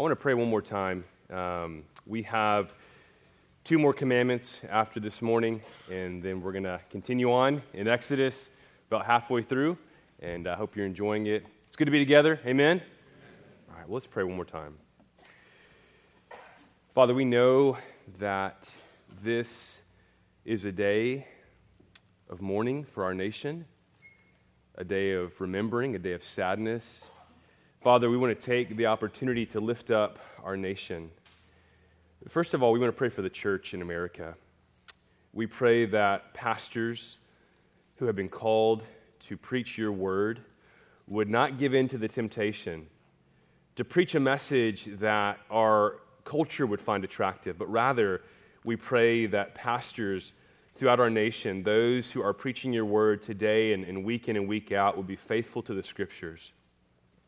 [0.00, 1.04] I want to pray one more time.
[1.28, 2.72] Um, we have
[3.64, 8.48] two more commandments after this morning, and then we're going to continue on in Exodus
[8.90, 9.76] about halfway through,
[10.20, 11.44] and I hope you're enjoying it.
[11.68, 12.40] It's good to be together.
[12.46, 12.80] Amen?
[13.68, 14.78] All right, well, let's pray one more time.
[16.94, 17.76] Father, we know
[18.20, 18.70] that
[19.22, 19.82] this
[20.46, 21.26] is a day
[22.30, 23.66] of mourning for our nation,
[24.76, 27.04] a day of remembering, a day of sadness
[27.80, 31.10] Father, we want to take the opportunity to lift up our nation.
[32.28, 34.34] First of all, we want to pray for the church in America.
[35.32, 37.20] We pray that pastors
[37.96, 38.84] who have been called
[39.20, 40.40] to preach your word
[41.06, 42.86] would not give in to the temptation
[43.76, 48.20] to preach a message that our culture would find attractive, but rather
[48.62, 50.34] we pray that pastors
[50.74, 54.46] throughout our nation, those who are preaching your word today and, and week in and
[54.46, 56.52] week out, will be faithful to the scriptures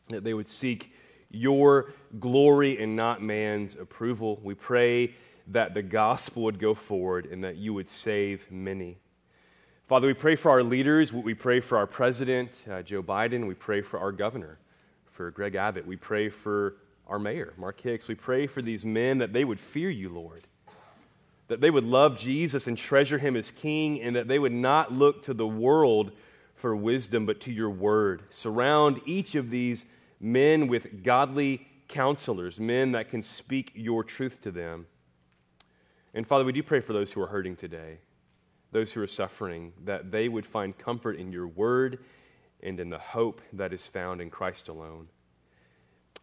[0.09, 0.93] that they would seek
[1.29, 4.39] your glory and not man's approval.
[4.43, 5.15] We pray
[5.47, 8.97] that the gospel would go forward and that you would save many.
[9.87, 11.11] Father, we pray for our leaders.
[11.11, 13.47] We pray for our president, uh, Joe Biden.
[13.47, 14.57] We pray for our governor,
[15.11, 15.85] for Greg Abbott.
[15.85, 18.07] We pray for our mayor, Mark Hicks.
[18.07, 20.47] We pray for these men that they would fear you, Lord,
[21.47, 24.93] that they would love Jesus and treasure him as king, and that they would not
[24.93, 26.13] look to the world
[26.55, 28.23] for wisdom, but to your word.
[28.29, 29.83] Surround each of these
[30.23, 34.87] men with godly counselors, men that can speak your truth to them.
[36.13, 37.97] And Father, we do pray for those who are hurting today,
[38.71, 41.99] those who are suffering, that they would find comfort in your word
[42.61, 45.09] and in the hope that is found in Christ alone.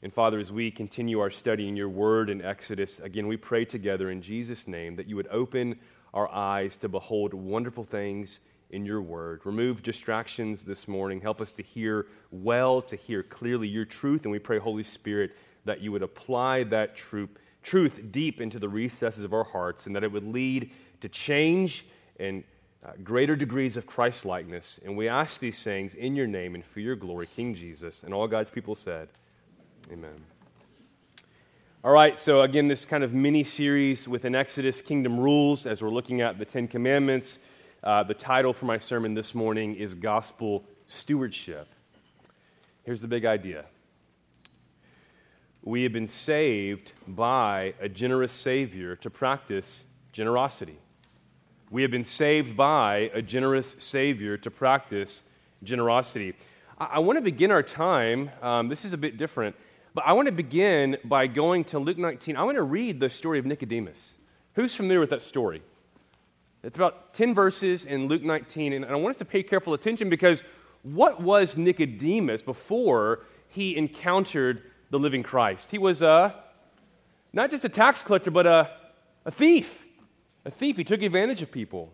[0.03, 3.67] And Father, as we continue our study in your word in Exodus, again, we pray
[3.67, 5.78] together in Jesus' name that you would open
[6.15, 9.40] our eyes to behold wonderful things in your word.
[9.44, 11.20] Remove distractions this morning.
[11.20, 14.22] Help us to hear well, to hear clearly your truth.
[14.24, 17.30] And we pray, Holy Spirit, that you would apply that truth,
[17.62, 21.86] truth deep into the recesses of our hearts and that it would lead to change
[22.18, 22.44] and
[22.84, 24.80] uh, greater degrees of Christ likeness.
[24.84, 28.03] And we ask these things in your name and for your glory, King Jesus.
[28.03, 29.09] And all God's people said,
[29.92, 30.16] Amen.
[31.82, 35.88] All right, so again, this kind of mini series within Exodus Kingdom Rules as we're
[35.88, 37.38] looking at the Ten Commandments.
[37.82, 41.66] Uh, the title for my sermon this morning is Gospel Stewardship.
[42.84, 43.64] Here's the big idea
[45.62, 50.76] we have been saved by a generous Savior to practice generosity.
[51.70, 55.22] We have been saved by a generous Savior to practice
[55.62, 56.34] generosity.
[56.78, 59.56] I, I want to begin our time, um, this is a bit different,
[59.94, 62.36] but I want to begin by going to Luke 19.
[62.36, 64.18] I want to read the story of Nicodemus.
[64.52, 65.62] Who's familiar with that story?
[66.62, 70.10] It's about 10 verses in Luke 19, and I want us to pay careful attention
[70.10, 70.43] because
[70.82, 75.71] what was Nicodemus before he encountered the living Christ?
[75.71, 76.34] He was a,
[77.32, 78.71] not just a tax collector, but a,
[79.25, 79.84] a thief.
[80.44, 80.76] A thief.
[80.76, 81.93] He took advantage of people.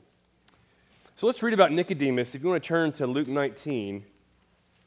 [1.16, 2.34] So let's read about Nicodemus.
[2.34, 4.04] If you want to turn to Luke 19,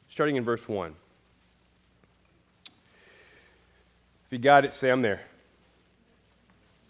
[0.08, 0.94] starting in verse 1.
[4.26, 5.22] If you got it, say, I'm there.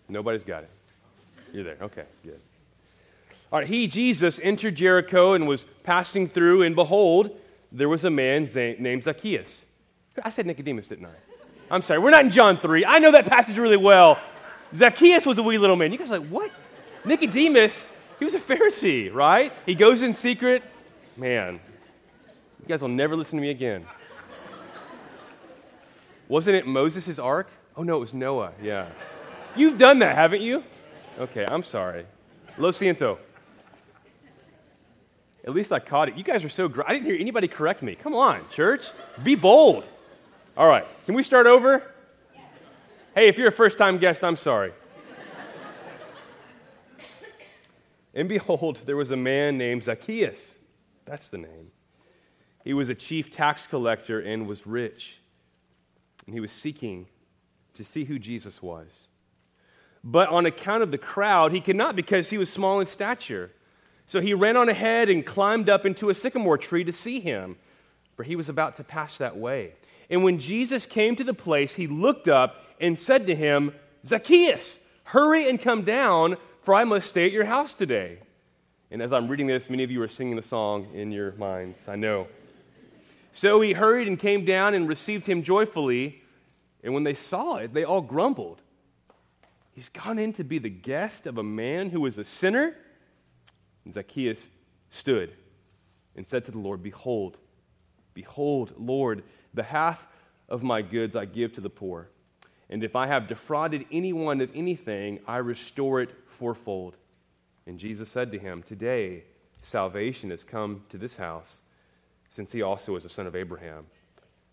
[0.08, 0.70] Nobody's got it.
[1.52, 1.78] You're there.
[1.80, 2.40] Okay, good.
[3.52, 7.36] All right, he, Jesus, entered Jericho and was passing through, and behold,
[7.72, 9.64] there was a man named Zacchaeus.
[10.22, 11.14] I said Nicodemus, didn't I?
[11.70, 12.84] I'm sorry, we're not in John 3.
[12.84, 14.18] I know that passage really well.
[14.74, 15.92] Zacchaeus was a wee little man.
[15.92, 16.50] You guys are like, what?
[17.04, 19.52] Nicodemus, he was a Pharisee, right?
[19.66, 20.62] He goes in secret.
[21.16, 21.60] Man,
[22.60, 23.86] you guys will never listen to me again.
[26.28, 27.48] Wasn't it Moses' ark?
[27.76, 28.52] Oh, no, it was Noah.
[28.62, 28.86] Yeah.
[29.56, 30.62] You've done that, haven't you?
[31.18, 32.06] Okay, I'm sorry.
[32.58, 33.18] Lo siento.
[35.44, 36.16] At least I caught it.
[36.16, 36.88] You guys are so great.
[36.88, 37.94] I didn't hear anybody correct me.
[37.94, 38.88] Come on, church.
[39.22, 39.88] Be bold.
[40.56, 40.86] All right.
[41.06, 41.82] Can we start over?
[43.14, 44.72] Hey, if you're a first time guest, I'm sorry.
[48.14, 50.56] and behold, there was a man named Zacchaeus.
[51.06, 51.70] That's the name.
[52.64, 55.18] He was a chief tax collector and was rich.
[56.26, 57.06] And he was seeking
[57.74, 59.06] to see who Jesus was.
[60.04, 63.50] But on account of the crowd, he could not because he was small in stature.
[64.10, 67.54] So he ran on ahead and climbed up into a sycamore tree to see him,
[68.16, 69.74] for he was about to pass that way.
[70.10, 73.72] And when Jesus came to the place, he looked up and said to him,
[74.04, 78.18] Zacchaeus, hurry and come down, for I must stay at your house today.
[78.90, 81.86] And as I'm reading this, many of you are singing the song in your minds,
[81.86, 82.26] I know.
[83.30, 86.20] So he hurried and came down and received him joyfully.
[86.82, 88.60] And when they saw it, they all grumbled.
[89.70, 92.74] He's gone in to be the guest of a man who is a sinner
[93.84, 94.48] and Zacchaeus
[94.90, 95.32] stood
[96.16, 97.38] and said to the Lord, Behold,
[98.14, 99.22] behold, Lord,
[99.54, 100.06] the half
[100.48, 102.08] of my goods I give to the poor.
[102.68, 106.96] And if I have defrauded anyone of anything, I restore it fourfold.
[107.66, 109.24] And Jesus said to him, Today
[109.62, 111.60] salvation has come to this house,
[112.30, 113.86] since he also is a son of Abraham.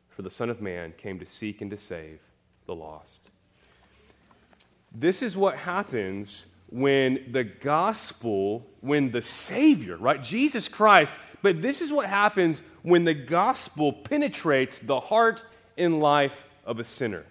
[0.09, 2.19] For the Son of Man came to seek and to save
[2.65, 3.21] the lost.
[4.91, 11.81] This is what happens when the gospel, when the Savior, right, Jesus Christ, but this
[11.81, 15.46] is what happens when the gospel penetrates the heart
[15.78, 17.25] and life of a sinner.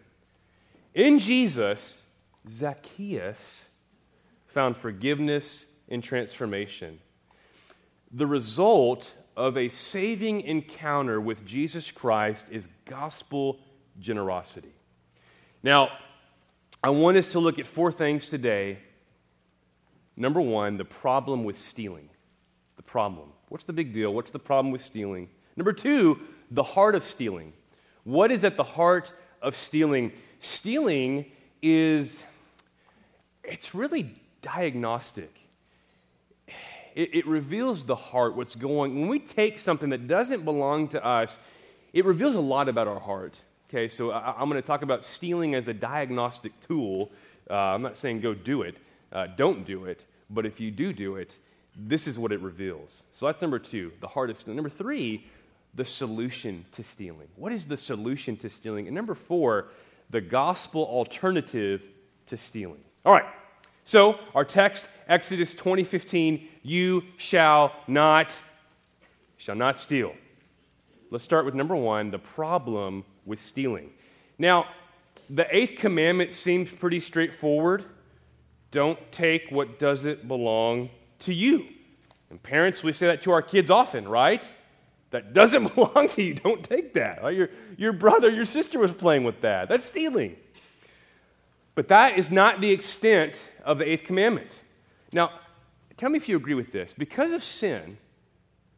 [0.94, 2.00] In Jesus,
[2.48, 3.66] Zacchaeus
[4.46, 6.98] found forgiveness and transformation.
[8.12, 13.60] The result of a saving encounter with Jesus Christ is gospel
[14.00, 14.72] generosity.
[15.62, 15.90] Now,
[16.82, 18.78] I want us to look at four things today.
[20.16, 22.08] Number one, the problem with stealing.
[22.76, 23.28] The problem.
[23.48, 24.12] What's the big deal?
[24.12, 25.28] What's the problem with stealing?
[25.56, 26.20] Number two,
[26.50, 27.52] the heart of stealing.
[28.04, 30.12] What is at the heart of stealing?
[30.38, 31.26] Stealing
[31.62, 32.18] is,
[33.44, 35.34] it's really diagnostic.
[36.94, 38.98] It, it, reveals the heart, what's going.
[38.98, 41.38] When we take something that doesn't belong to us,
[41.92, 43.38] it reveals a lot about our heart.
[43.68, 47.10] Okay, so I, am going to talk about stealing as a diagnostic tool.
[47.50, 48.76] Uh, I'm not saying go do it,
[49.12, 51.38] uh, don't do it, but if you do do it,
[51.76, 53.02] this is what it reveals.
[53.12, 54.56] So that's number two, the heart of stealing.
[54.56, 55.26] Number three,
[55.74, 57.28] the solution to stealing.
[57.36, 58.86] What is the solution to stealing?
[58.86, 59.68] And number four,
[60.10, 61.82] the gospel alternative
[62.26, 62.82] to stealing.
[63.04, 63.26] All right.
[63.84, 68.36] So our text, Exodus 20:15, you shall not
[69.36, 70.14] shall not steal.
[71.10, 73.92] Let's start with number one, the problem with stealing.
[74.38, 74.66] Now,
[75.30, 77.84] the eighth commandment seems pretty straightforward.
[78.76, 80.90] Don't take what doesn't belong
[81.20, 81.64] to you.
[82.28, 84.46] And parents, we say that to our kids often, right?
[85.12, 86.34] That doesn't belong to you.
[86.34, 87.22] Don't take that.
[87.32, 89.70] Your, your brother, your sister was playing with that.
[89.70, 90.36] That's stealing.
[91.74, 94.60] But that is not the extent of the eighth commandment.
[95.10, 95.30] Now,
[95.96, 96.92] tell me if you agree with this.
[96.92, 97.96] Because of sin,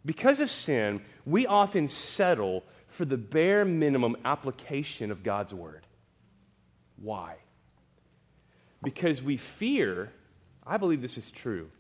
[0.07, 5.85] because of sin, we often settle for the bare minimum application of God's word.
[7.03, 7.39] Why?
[8.83, 10.13] Because we fear,
[10.67, 11.71] I believe this is true,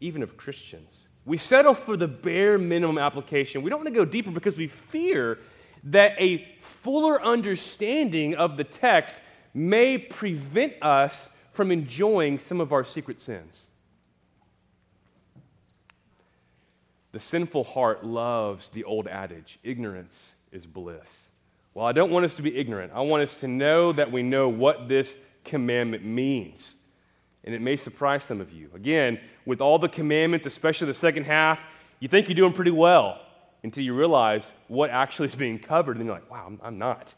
[0.00, 1.02] even of Christians.
[1.24, 3.62] We settle for the bare minimum application.
[3.62, 5.38] We don't want to go deeper because we fear
[5.84, 9.14] that a fuller understanding of the text
[9.54, 13.64] may prevent us from enjoying some of our secret sins.
[17.12, 21.28] The sinful heart loves the old adage ignorance is bliss.
[21.74, 22.92] Well, I don't want us to be ignorant.
[22.94, 26.74] I want us to know that we know what this commandment means
[27.44, 28.70] and it may surprise some of you.
[28.74, 31.60] Again, with all the commandments, especially the second half,
[31.98, 33.20] you think you're doing pretty well
[33.62, 37.14] until you realize what actually is being covered, and you're like, wow, I'm, I'm not.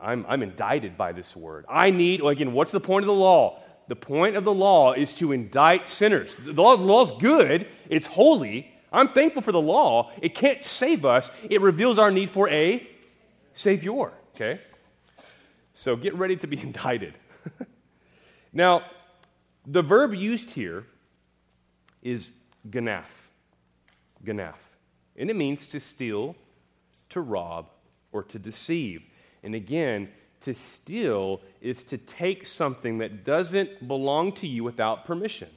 [0.00, 1.64] I'm, I'm indicted by this word.
[1.68, 3.60] I need, again, what's the point of the law?
[3.86, 6.34] The point of the law is to indict sinners.
[6.42, 8.70] The law, the law is good, it's holy.
[8.92, 10.12] I'm thankful for the law.
[10.22, 12.86] It can't save us, it reveals our need for a
[13.52, 14.60] Savior, okay?
[15.74, 17.14] So get ready to be indicted.
[18.52, 18.82] now,
[19.66, 20.84] the verb used here
[22.02, 22.32] is
[22.68, 23.04] ganaf.
[24.24, 24.54] Ganaf.
[25.16, 26.36] And it means to steal,
[27.10, 27.70] to rob,
[28.12, 29.02] or to deceive.
[29.42, 30.08] And again,
[30.40, 35.48] to steal is to take something that doesn't belong to you without permission.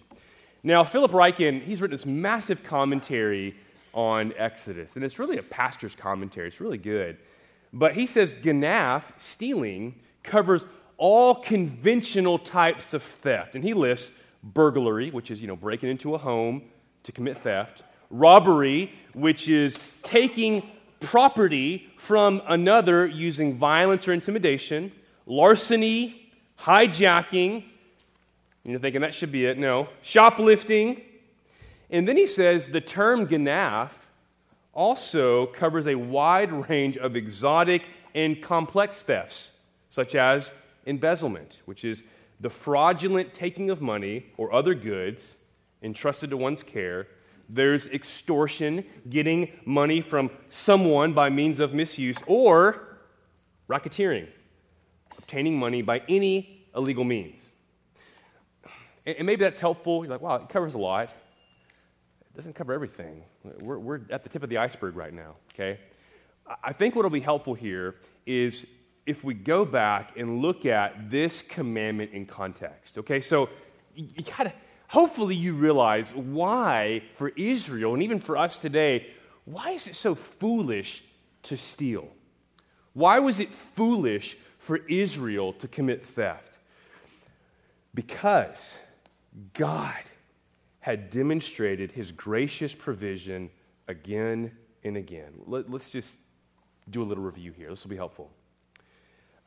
[0.64, 3.56] Now, Philip Ryken, he's written this massive commentary
[3.94, 6.48] on Exodus, and it's really a pastor's commentary.
[6.48, 7.18] It's really good.
[7.74, 10.66] But he says ganaf, stealing, covers
[10.98, 13.56] all conventional types of theft.
[13.56, 14.12] And he lists
[14.44, 16.64] burglary, which is, you know, breaking into a home
[17.04, 24.92] to commit theft, robbery, which is taking property from another using violence or intimidation,
[25.26, 27.64] larceny, hijacking.
[28.64, 29.58] You're thinking that should be it.
[29.58, 29.88] No.
[30.02, 31.02] Shoplifting.
[31.90, 33.92] And then he says the term ganaf
[34.74, 39.52] also covers a wide range of exotic and complex thefts,
[39.90, 40.52] such as
[40.88, 42.04] embezzlement, which is
[42.40, 45.34] the fraudulent taking of money or other goods
[45.82, 47.08] entrusted to one's care.
[47.50, 52.98] There's extortion, getting money from someone by means of misuse, or
[53.70, 54.28] racketeering,
[55.18, 57.46] obtaining money by any illegal means.
[59.06, 60.04] And maybe that's helpful.
[60.04, 61.10] You're like, wow, it covers a lot.
[61.10, 63.24] It doesn't cover everything.
[63.62, 65.80] We're, we're at the tip of the iceberg right now, okay?
[66.64, 68.66] I think what will be helpful here is
[69.08, 72.98] if we go back and look at this commandment in context.
[72.98, 73.50] Okay, so
[73.96, 74.54] you, gotta,
[74.88, 79.08] hopefully, you realize why for Israel and even for us today,
[79.46, 81.04] why is it so foolish
[81.44, 82.10] to steal?
[82.94, 86.58] Why was it foolish for Israel to commit theft?
[87.94, 88.76] Because
[89.54, 90.04] God
[90.82, 93.50] had demonstrated his gracious provision
[93.88, 94.52] again
[94.84, 95.32] and again.
[95.46, 96.14] Let, us just
[96.90, 97.70] do a little review here.
[97.70, 98.32] This will be helpful.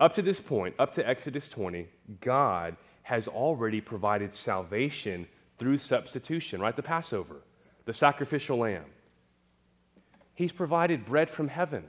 [0.01, 1.87] Up to this point, up to Exodus 20,
[2.23, 5.29] God has already provided salvation
[5.59, 6.75] through substitution, right?
[6.75, 7.43] The Passover,
[7.85, 8.87] the sacrificial lamb.
[10.35, 11.85] He's provided bread from heaven.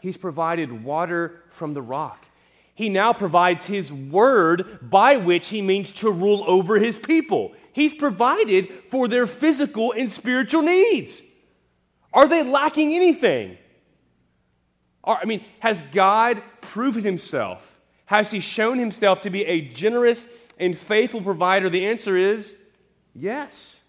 [0.00, 2.24] He's provided water from the rock.
[2.74, 7.52] He now provides his word by which he means to rule over his people.
[7.72, 11.20] He's provided for their physical and spiritual needs.
[12.12, 13.58] Are they lacking anything?
[15.04, 17.80] I mean, has God proven himself?
[18.06, 20.28] Has he shown himself to be a generous
[20.58, 21.68] and faithful provider?
[21.68, 22.56] The answer is
[23.14, 23.80] yes.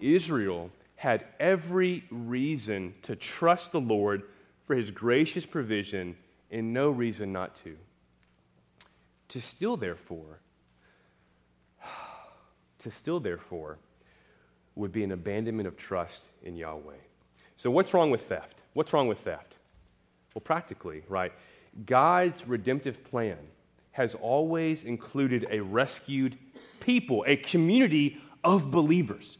[0.00, 4.22] Israel had every reason to trust the Lord
[4.66, 6.16] for his gracious provision
[6.50, 7.76] and no reason not to.
[9.28, 10.40] To still, therefore,
[12.80, 13.78] to still, therefore,
[14.74, 16.94] would be an abandonment of trust in Yahweh.
[17.56, 18.59] So, what's wrong with theft?
[18.72, 19.56] What's wrong with theft?
[20.34, 21.32] Well, practically, right?
[21.86, 23.38] God's redemptive plan
[23.92, 26.38] has always included a rescued
[26.78, 29.38] people, a community of believers.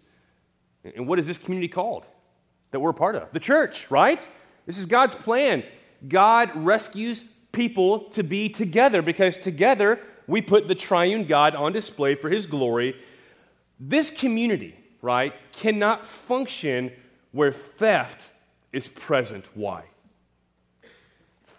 [0.85, 2.07] And what is this community called
[2.71, 3.33] that we're a part of?
[3.33, 4.27] The church, right?
[4.67, 5.63] This is God's plan.
[6.09, 12.15] God rescues people to be together because together we put the triune God on display
[12.15, 12.97] for his glory.
[13.79, 16.93] This community, right, cannot function
[17.33, 18.29] where theft
[18.73, 19.49] is present.
[19.55, 19.85] Why?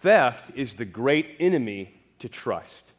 [0.00, 2.90] Theft is the great enemy to trust.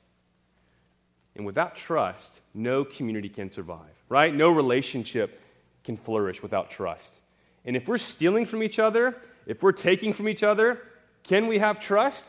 [1.35, 4.33] And without trust, no community can survive, right?
[4.33, 5.41] No relationship
[5.83, 7.19] can flourish without trust.
[7.65, 10.79] And if we're stealing from each other, if we're taking from each other,
[11.23, 12.25] can we have trust?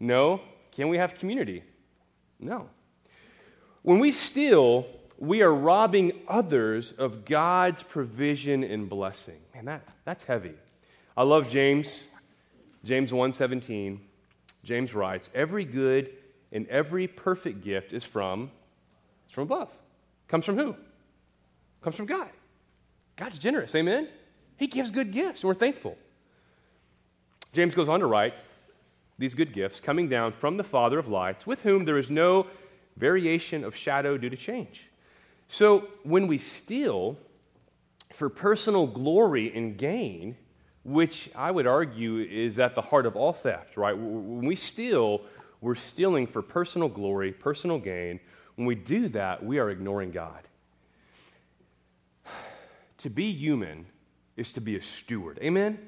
[0.00, 0.40] No.
[0.72, 1.62] Can we have community?
[2.38, 2.68] No.
[3.82, 4.86] When we steal,
[5.18, 9.38] we are robbing others of God's provision and blessing.
[9.54, 10.54] Man, that, that's heavy.
[11.16, 12.02] I love James,
[12.84, 14.00] James 1:17.
[14.62, 16.12] James writes, "Every good
[16.52, 18.50] and every perfect gift is from
[19.24, 19.70] it's from above.
[20.28, 20.76] Comes from who?
[21.80, 22.30] Comes from God.
[23.16, 24.08] God's generous, amen?
[24.56, 25.96] He gives good gifts, and we're thankful.
[27.52, 28.34] James goes on to write
[29.18, 32.46] these good gifts coming down from the Father of lights, with whom there is no
[32.96, 34.86] variation of shadow due to change.
[35.48, 37.18] So when we steal
[38.12, 40.36] for personal glory and gain,
[40.86, 43.92] which I would argue is at the heart of all theft, right?
[43.92, 45.22] When we steal,
[45.60, 48.20] we're stealing for personal glory, personal gain.
[48.54, 50.42] When we do that, we are ignoring God.
[53.00, 53.84] To be human
[54.38, 55.38] is to be a steward.
[55.42, 55.78] Amen?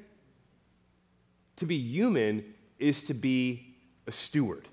[1.55, 2.45] To be human
[2.77, 3.75] is to be
[4.05, 4.67] a steward.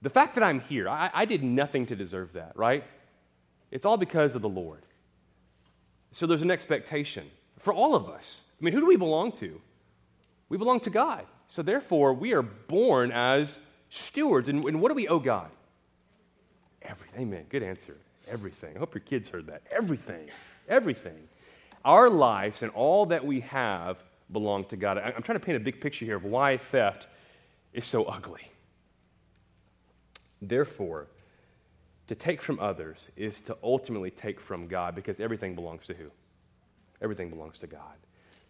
[0.00, 2.82] The fact that I'm here, I, I, did nothing to deserve that, right?
[3.70, 4.86] It's all because of the Lord.
[6.12, 7.26] So there's an expectation
[7.58, 8.40] for all of us.
[8.60, 9.60] I mean, who do we belong to?
[10.48, 11.26] We belong to God.
[11.48, 13.58] So therefore, we are born as
[13.90, 14.48] stewards.
[14.48, 15.50] And, and what do we owe God?
[16.82, 17.22] Everything.
[17.22, 17.44] Amen.
[17.48, 17.96] Good answer.
[18.28, 18.76] Everything.
[18.76, 19.62] I hope your kids heard that.
[19.70, 20.28] Everything.
[20.68, 21.28] Everything.
[21.84, 23.98] Our lives and all that we have
[24.32, 24.98] belong to God.
[24.98, 27.06] I'm trying to paint a big picture here of why theft
[27.72, 28.50] is so ugly.
[30.42, 31.06] Therefore,
[32.08, 36.10] to take from others is to ultimately take from God because everything belongs to who?
[37.00, 37.96] Everything belongs to God.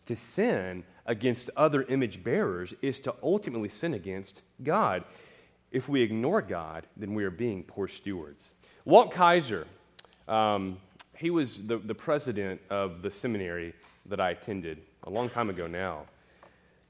[0.07, 5.05] To sin against other image bearers is to ultimately sin against God.
[5.71, 8.51] If we ignore God, then we are being poor stewards.
[8.85, 9.67] Walt Kaiser,
[10.29, 10.79] um,
[11.17, 13.75] he was the, the president of the seminary
[14.07, 16.03] that I attended a long time ago now.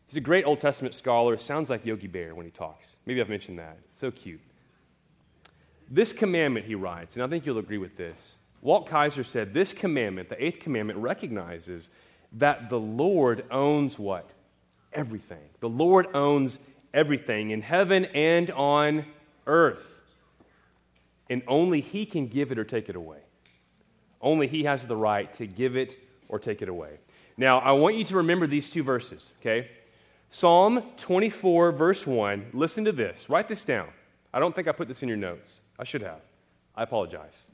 [0.06, 1.36] He's a great Old Testament scholar.
[1.38, 2.96] Sounds like Yogi Bear when he talks.
[3.06, 3.78] Maybe I've mentioned that.
[3.84, 4.40] It's so cute.
[5.90, 8.36] This commandment, he writes, and I think you'll agree with this.
[8.62, 11.90] Walt Kaiser said, This commandment, the eighth commandment, recognizes
[12.36, 14.28] that the Lord owns what?
[14.92, 15.48] Everything.
[15.60, 16.58] The Lord owns
[16.94, 19.04] everything in heaven and on
[19.46, 19.86] earth.
[21.28, 23.18] And only He can give it or take it away.
[24.20, 26.98] Only He has the right to give it or take it away.
[27.36, 29.68] Now, I want you to remember these two verses, okay?
[30.30, 32.46] Psalm 24, verse 1.
[32.52, 33.28] Listen to this.
[33.28, 33.88] Write this down.
[34.32, 35.60] I don't think I put this in your notes.
[35.78, 36.20] I should have.
[36.74, 37.48] I apologize.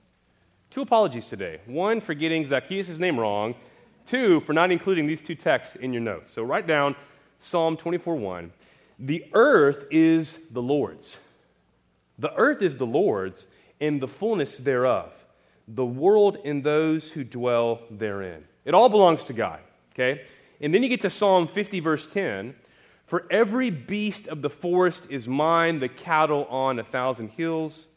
[0.70, 1.60] Two apologies today.
[1.66, 3.54] One for getting Zacchaeus' name wrong.
[4.06, 6.32] Two for not including these two texts in your notes.
[6.32, 6.96] So write down
[7.38, 8.52] Psalm 24, 1.
[8.98, 11.16] The earth is the Lord's.
[12.18, 13.46] The earth is the Lord's
[13.80, 15.12] and the fullness thereof,
[15.66, 18.44] the world and those who dwell therein.
[18.64, 19.58] It all belongs to God,
[19.92, 20.22] okay?
[20.60, 22.54] And then you get to Psalm 50, verse 10.
[23.06, 27.88] For every beast of the forest is mine, the cattle on a thousand hills.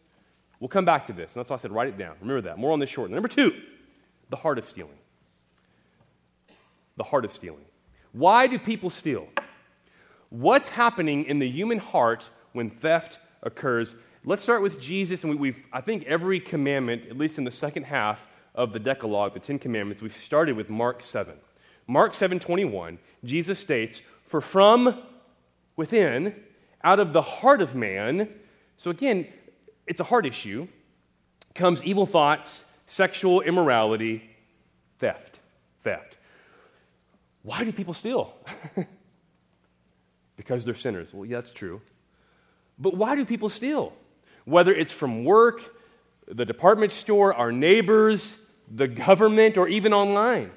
[0.60, 1.36] We'll come back to this.
[1.36, 2.16] And that's why I said write it down.
[2.20, 2.58] Remember that.
[2.58, 3.12] More on this short.
[3.12, 3.54] Number two,
[4.30, 4.98] the heart of stealing.
[6.98, 7.66] The heart of stealing.
[8.12, 9.28] Why do people steal?
[10.30, 13.96] What's happening in the human heart when theft occurs?
[14.24, 17.52] Let's start with Jesus, and we, have I think every commandment, at least in the
[17.52, 18.26] second half
[18.56, 21.36] of the Decalogue, the Ten Commandments, we've started with Mark 7.
[21.88, 25.04] Mark 7 21, Jesus states, For from
[25.76, 26.36] within,
[26.84, 28.30] out of the heart of man,
[28.78, 29.28] so again,
[29.88, 30.68] it's a heart issue,
[31.54, 34.30] comes evil thoughts, sexual immorality,
[35.00, 35.40] theft.
[35.84, 36.15] Theft.
[37.46, 38.34] Why do people steal?
[40.36, 41.14] because they're sinners.
[41.14, 41.80] Well, yeah, that's true.
[42.80, 43.94] But why do people steal?
[44.46, 45.62] Whether it's from work,
[46.28, 48.36] the department store, our neighbors,
[48.70, 50.50] the government, or even online.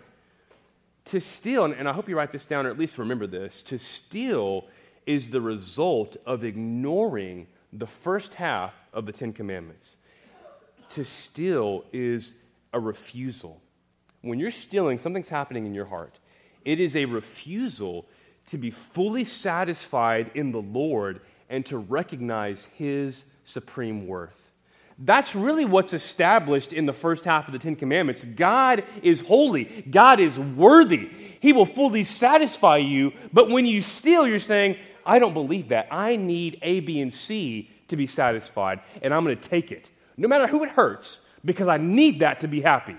[1.06, 3.78] To steal, and I hope you write this down or at least remember this to
[3.78, 4.64] steal
[5.04, 9.96] is the result of ignoring the first half of the Ten Commandments.
[10.90, 12.34] To steal is
[12.72, 13.60] a refusal.
[14.22, 16.18] When you're stealing, something's happening in your heart.
[16.64, 18.06] It is a refusal
[18.46, 24.34] to be fully satisfied in the Lord and to recognize His supreme worth.
[24.98, 28.24] That's really what's established in the first half of the Ten Commandments.
[28.24, 31.10] God is holy, God is worthy.
[31.40, 35.86] He will fully satisfy you, but when you steal, you're saying, I don't believe that.
[35.92, 39.90] I need A, B, and C to be satisfied, and I'm going to take it,
[40.16, 42.96] no matter who it hurts, because I need that to be happy.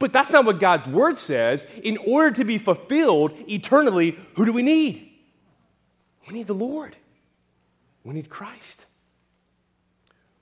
[0.00, 1.64] But that's not what God's word says.
[1.84, 5.08] In order to be fulfilled eternally, who do we need?
[6.26, 6.96] We need the Lord.
[8.02, 8.86] We need Christ.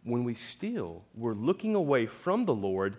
[0.04, 2.96] When we steal, we're looking away from the Lord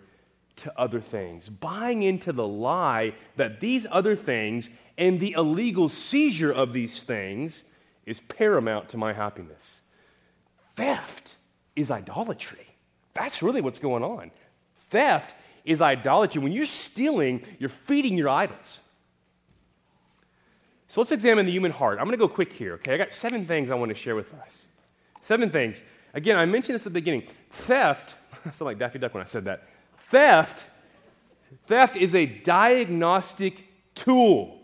[0.57, 6.51] to other things, buying into the lie that these other things and the illegal seizure
[6.51, 7.63] of these things
[8.05, 9.81] is paramount to my happiness.
[10.75, 11.35] Theft
[11.77, 12.67] is idolatry.
[13.13, 14.31] That's really what's going on.
[14.89, 15.33] Theft
[15.69, 16.41] is idolatry.
[16.41, 18.81] When you're stealing, you're feeding your idols.
[20.87, 21.99] So let's examine the human heart.
[21.99, 22.95] I'm going to go quick here, okay?
[22.95, 24.65] I got seven things I want to share with us.
[25.21, 25.83] Seven things.
[26.15, 27.23] Again, I mentioned this at the beginning.
[27.51, 29.67] Theft, I sound like Daffy Duck when I said that.
[29.97, 30.63] Theft,
[31.67, 34.59] theft is a diagnostic tool.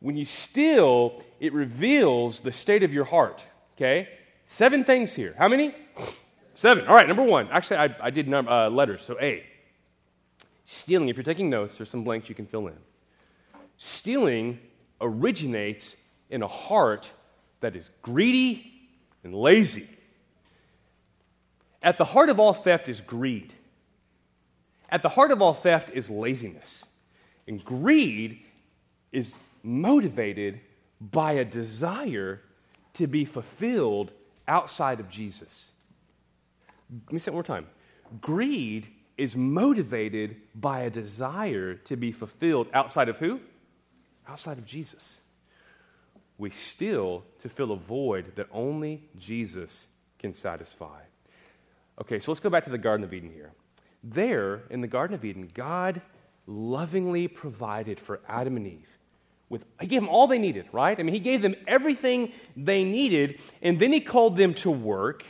[0.00, 3.44] When you steal, it reveals the state of your heart,
[3.76, 4.08] okay?
[4.46, 5.34] Seven things here.
[5.36, 5.74] How many?
[6.54, 6.86] Seven.
[6.86, 7.48] All right, number one.
[7.50, 9.44] Actually, I, I did num- uh, letters, so A.
[10.72, 12.76] Stealing, if you're taking notes, there's some blanks you can fill in.
[13.76, 14.58] Stealing
[15.02, 15.96] originates
[16.30, 17.10] in a heart
[17.60, 18.72] that is greedy
[19.22, 19.86] and lazy.
[21.82, 23.52] At the heart of all theft is greed.
[24.88, 26.84] At the heart of all theft is laziness.
[27.46, 28.40] And greed
[29.12, 30.58] is motivated
[31.00, 32.40] by a desire
[32.94, 34.10] to be fulfilled
[34.48, 35.68] outside of Jesus.
[37.06, 37.66] Let me say it one more time.
[38.20, 43.40] Greed is motivated by a desire to be fulfilled outside of who?
[44.28, 45.18] Outside of Jesus.
[46.38, 49.86] We still to fill a void that only Jesus
[50.18, 51.00] can satisfy.
[52.00, 53.52] Okay, so let's go back to the Garden of Eden here.
[54.02, 56.00] There, in the Garden of Eden, God
[56.46, 58.88] lovingly provided for Adam and Eve
[59.52, 60.98] with he gave them all they needed, right?
[60.98, 65.24] I mean, he gave them everything they needed, and then he called them to work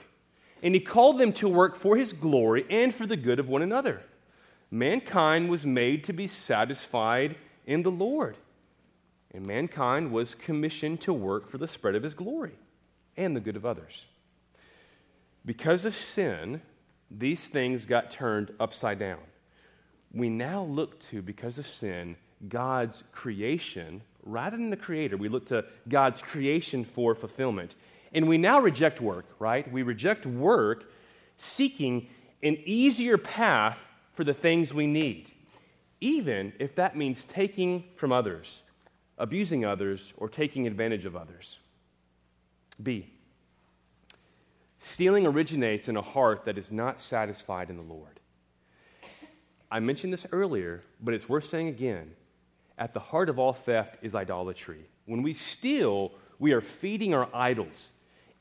[0.62, 3.62] and he called them to work for his glory and for the good of one
[3.62, 4.03] another.
[4.70, 8.37] Mankind was made to be satisfied in the Lord,
[9.33, 12.53] and mankind was commissioned to work for the spread of his glory
[13.16, 14.07] and the good of others.
[15.44, 16.62] Because of sin,
[17.11, 19.18] these things got turned upside down.
[20.14, 22.16] We now look to, because of sin,
[22.48, 25.16] God's creation rather than the creator.
[25.16, 27.77] We look to God's creation for fulfillment.
[28.12, 29.70] And we now reject work, right?
[29.70, 30.90] We reject work
[31.37, 32.09] seeking
[32.42, 33.79] an easier path
[34.14, 35.33] for the things we need,
[36.01, 38.62] even if that means taking from others,
[39.18, 41.59] abusing others, or taking advantage of others.
[42.83, 43.09] B.
[44.79, 48.18] Stealing originates in a heart that is not satisfied in the Lord.
[49.70, 52.11] I mentioned this earlier, but it's worth saying again.
[52.77, 54.85] At the heart of all theft is idolatry.
[55.07, 57.92] When we steal, we are feeding our idols.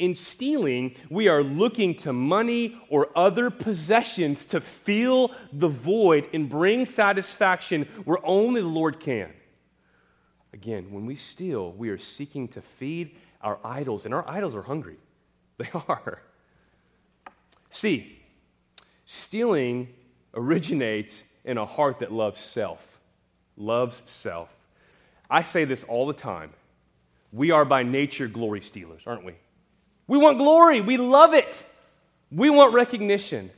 [0.01, 6.49] In stealing, we are looking to money or other possessions to fill the void and
[6.49, 9.31] bring satisfaction where only the Lord can.
[10.53, 14.63] Again, when we steal, we are seeking to feed our idols, and our idols are
[14.63, 14.97] hungry.
[15.59, 16.19] They are.
[17.69, 18.19] See,
[19.05, 19.89] stealing
[20.33, 22.83] originates in a heart that loves self.
[23.55, 24.49] Loves self.
[25.29, 26.49] I say this all the time
[27.31, 29.35] We are by nature glory stealers, aren't we?
[30.11, 30.81] We want glory.
[30.81, 31.65] We love it.
[32.33, 33.49] We want recognition.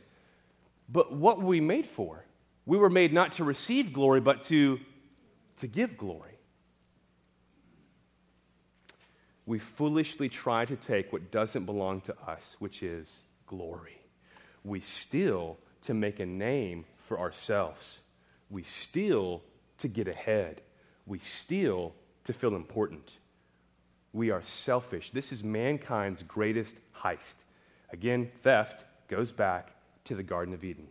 [0.87, 2.23] But what were we made for?
[2.67, 4.79] We were made not to receive glory, but to,
[5.57, 6.37] to give glory.
[9.47, 13.11] We foolishly try to take what doesn't belong to us, which is
[13.47, 13.97] glory.
[14.63, 18.01] We steal to make a name for ourselves.
[18.51, 19.41] We steal
[19.79, 20.61] to get ahead.
[21.07, 23.17] We steal to feel important.
[24.13, 25.11] We are selfish.
[25.11, 27.35] This is mankind's greatest heist.
[27.91, 29.71] Again, theft goes back
[30.05, 30.87] to the Garden of Eden.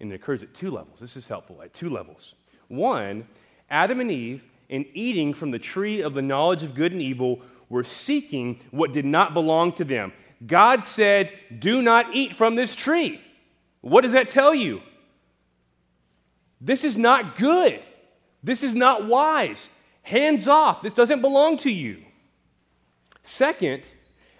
[0.00, 1.00] And it occurs at two levels.
[1.00, 2.34] This is helpful at two levels.
[2.68, 3.26] One,
[3.68, 7.40] Adam and Eve, in eating from the tree of the knowledge of good and evil,
[7.68, 10.12] were seeking what did not belong to them.
[10.46, 13.20] God said, Do not eat from this tree.
[13.80, 14.80] What does that tell you?
[16.60, 17.80] This is not good.
[18.42, 19.68] This is not wise.
[20.02, 20.82] Hands off.
[20.82, 22.02] This doesn't belong to you.
[23.28, 23.86] Second,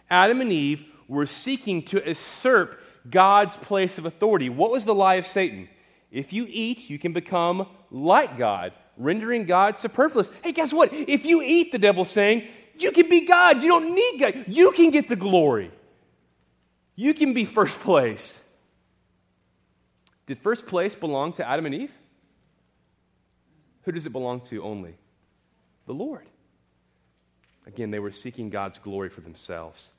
[0.09, 4.49] Adam and Eve were seeking to usurp God's place of authority.
[4.49, 5.69] What was the lie of Satan?
[6.11, 10.31] If you eat, you can become like God, rendering God superfluous.
[10.43, 10.91] Hey, guess what?
[10.95, 12.49] If you eat, the devil's saying,
[12.79, 13.63] you can be God.
[13.63, 14.45] You don't need God.
[14.49, 15.71] You can get the glory.
[16.97, 18.41] You can be first place.
[20.27, 21.93] Did first place belong to Adam and Eve?
[23.83, 24.95] Who does it belong to only?
[25.85, 26.28] The Lord.
[27.69, 29.91] Again, they were seeking God's glory for themselves.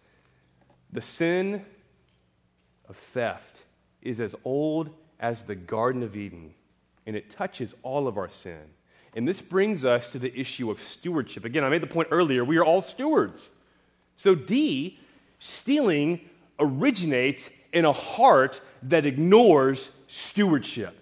[0.91, 1.63] The sin
[2.89, 3.61] of theft
[4.01, 6.53] is as old as the Garden of Eden,
[7.05, 8.61] and it touches all of our sin.
[9.15, 11.45] And this brings us to the issue of stewardship.
[11.45, 13.49] Again, I made the point earlier we are all stewards.
[14.15, 14.99] So, D,
[15.37, 16.21] stealing
[16.59, 20.95] originates in a heart that ignores stewardship.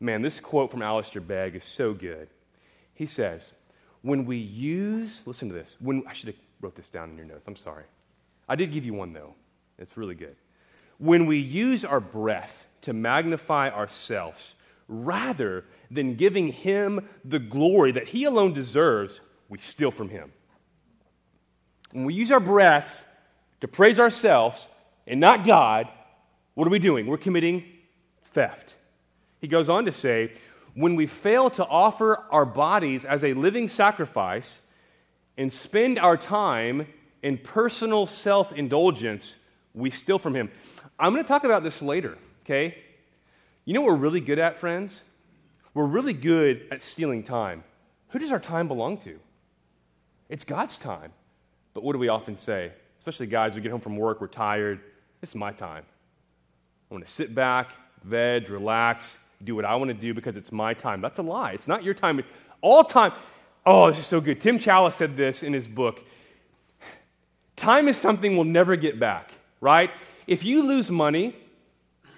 [0.00, 2.28] Man, this quote from Alistair Begg is so good.
[2.94, 3.52] He says,
[4.04, 5.76] When we use, listen to this.
[5.80, 7.48] When, I should have wrote this down in your notes.
[7.48, 7.84] I'm sorry.
[8.46, 9.34] I did give you one, though.
[9.78, 10.36] It's really good.
[10.98, 14.56] When we use our breath to magnify ourselves
[14.88, 20.30] rather than giving him the glory that he alone deserves, we steal from him.
[21.92, 23.06] When we use our breaths
[23.62, 24.68] to praise ourselves
[25.06, 25.88] and not God,
[26.52, 27.06] what are we doing?
[27.06, 27.64] We're committing
[28.34, 28.74] theft.
[29.40, 30.32] He goes on to say,
[30.74, 34.60] when we fail to offer our bodies as a living sacrifice
[35.36, 36.86] and spend our time
[37.22, 39.34] in personal self indulgence,
[39.72, 40.50] we steal from Him.
[40.98, 42.76] I'm going to talk about this later, okay?
[43.64, 45.02] You know what we're really good at, friends?
[45.72, 47.64] We're really good at stealing time.
[48.08, 49.18] Who does our time belong to?
[50.28, 51.12] It's God's time.
[51.72, 52.72] But what do we often say?
[52.98, 54.80] Especially guys, we get home from work, we're tired.
[55.20, 55.84] This is my time.
[56.90, 57.72] I want to sit back,
[58.04, 61.00] veg, relax, do what I want to do because it's my time.
[61.00, 61.52] That's a lie.
[61.52, 62.22] It's not your time.
[62.60, 63.12] All time.
[63.66, 64.40] Oh, this is so good.
[64.40, 66.04] Tim Challies said this in his book.
[67.56, 69.90] Time is something we'll never get back, right?
[70.26, 71.36] If you lose money,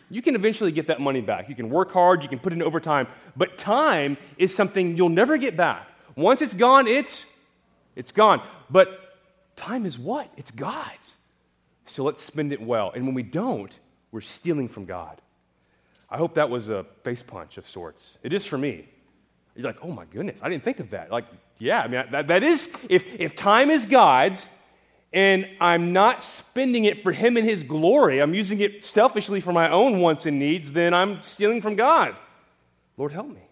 [0.09, 1.49] you can eventually get that money back.
[1.49, 5.37] You can work hard, you can put in overtime, but time is something you'll never
[5.37, 5.89] get back.
[6.17, 7.27] Once it's gone, it's
[7.97, 8.43] it's gone.
[8.71, 8.89] But
[9.57, 10.31] time is what?
[10.37, 11.17] It's God's.
[11.87, 12.93] So let's spend it well.
[12.95, 13.77] And when we don't,
[14.13, 15.21] we're stealing from God.
[16.09, 18.19] I hope that was a face punch of sorts.
[18.23, 18.89] It is for me.
[19.57, 21.11] You're like, oh my goodness, I didn't think of that.
[21.11, 21.25] Like,
[21.59, 24.47] yeah, I mean, that, that is, if, if time is God's
[25.13, 29.53] and I'm not spending it for Him and His glory, I'm using it selfishly for
[29.53, 32.15] my own wants and needs, then I'm stealing from God.
[32.99, 33.49] Lord, help me.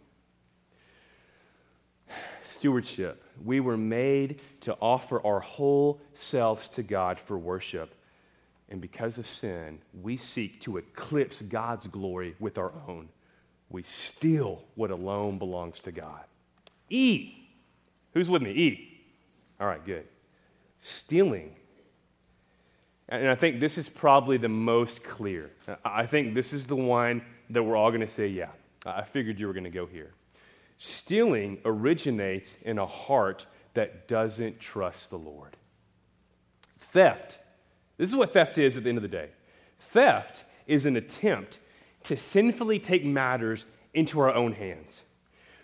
[2.45, 3.23] Stewardship.
[3.43, 7.94] We were made to offer our whole selves to God for worship.
[8.75, 13.09] And because of sin, we seek to eclipse God's glory with our own.
[13.71, 16.25] We steal what alone belongs to God.
[16.91, 17.35] E.
[18.15, 18.51] Who's with me?
[18.51, 19.05] E.
[19.61, 20.09] All right, good.
[20.81, 21.55] Stealing.
[23.09, 25.53] And I think this is probably the most clear.
[25.85, 28.51] I think this is the one that we're all going to say, yeah,
[28.85, 30.15] I figured you were going to go here.
[30.79, 35.57] Stealing originates in a heart that doesn't trust the Lord.
[36.91, 37.39] Theft
[37.97, 39.29] this is what theft is at the end of the day
[39.79, 41.59] theft is an attempt
[42.05, 45.03] to sinfully take matters into our own hands.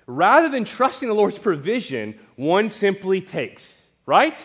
[0.06, 4.44] Rather than trusting the Lord's provision, one simply takes, right?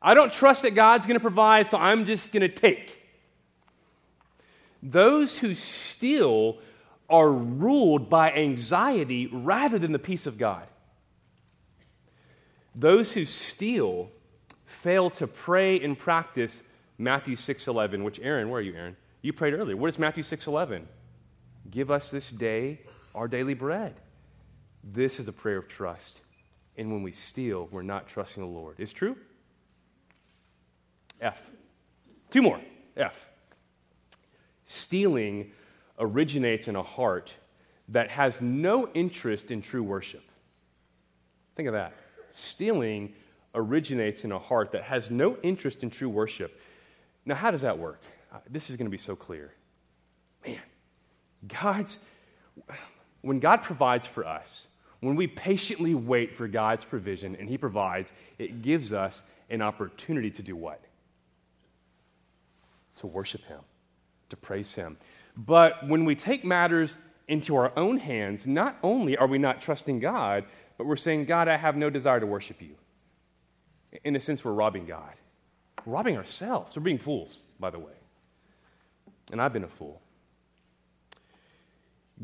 [0.00, 2.96] I don't trust that God's going to provide, so I'm just going to take.
[4.82, 6.58] Those who steal
[7.10, 10.66] are ruled by anxiety rather than the peace of God.
[12.74, 14.10] Those who steal
[14.82, 16.62] fail to pray and practice
[16.98, 18.96] Matthew 6:11, which Aaron, where are you, Aaron?
[19.22, 19.76] You prayed earlier.
[19.76, 20.86] What is Matthew 6:11?
[21.70, 22.80] Give us this day
[23.14, 24.00] our daily bread.
[24.84, 26.20] This is a prayer of trust.
[26.76, 28.78] And when we steal, we're not trusting the Lord.
[28.78, 29.16] Is true?
[31.20, 31.50] F.
[32.30, 32.60] Two more.
[32.96, 33.28] F.
[34.64, 35.52] Stealing
[35.98, 37.34] originates in a heart
[37.88, 40.22] that has no interest in true worship.
[41.56, 41.94] Think of that.
[42.30, 43.14] Stealing
[43.54, 46.60] originates in a heart that has no interest in true worship.
[47.24, 48.00] Now, how does that work?
[48.32, 49.52] Uh, this is going to be so clear.
[50.46, 50.60] Man,
[51.46, 51.98] God's,
[53.22, 54.66] when God provides for us,
[55.00, 60.30] when we patiently wait for God's provision and He provides, it gives us an opportunity
[60.32, 60.80] to do what?
[62.96, 63.60] To worship Him,
[64.30, 64.96] to praise Him.
[65.36, 66.96] But when we take matters
[67.28, 70.44] into our own hands, not only are we not trusting God,
[70.76, 72.74] but we're saying, God, I have no desire to worship you.
[74.04, 75.12] In a sense, we're robbing God.
[75.84, 76.76] We're robbing ourselves.
[76.76, 77.92] We're being fools, by the way.
[79.32, 80.00] And I've been a fool.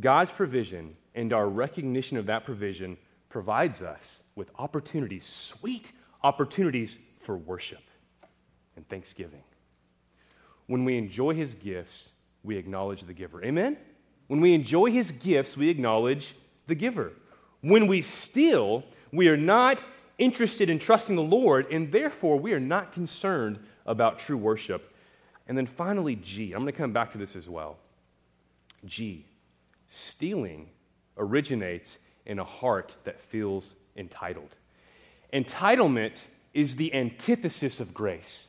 [0.01, 2.97] God's provision and our recognition of that provision
[3.29, 7.83] provides us with opportunities, sweet opportunities for worship
[8.77, 9.43] and thanksgiving.
[10.67, 12.11] When we enjoy his gifts,
[12.43, 13.45] we acknowledge the giver.
[13.45, 13.77] Amen?
[14.29, 16.35] When we enjoy his gifts, we acknowledge
[16.67, 17.13] the giver.
[17.61, 19.79] When we steal, we are not
[20.19, 24.95] interested in trusting the Lord, and therefore we are not concerned about true worship.
[25.47, 26.53] And then finally, G.
[26.53, 27.77] I'm going to come back to this as well.
[28.85, 29.27] G.
[29.89, 30.69] Stealing
[31.17, 34.57] originates in a heart that feels entitled.
[35.33, 36.23] Entitlement
[36.55, 38.49] is the antithesis of grace.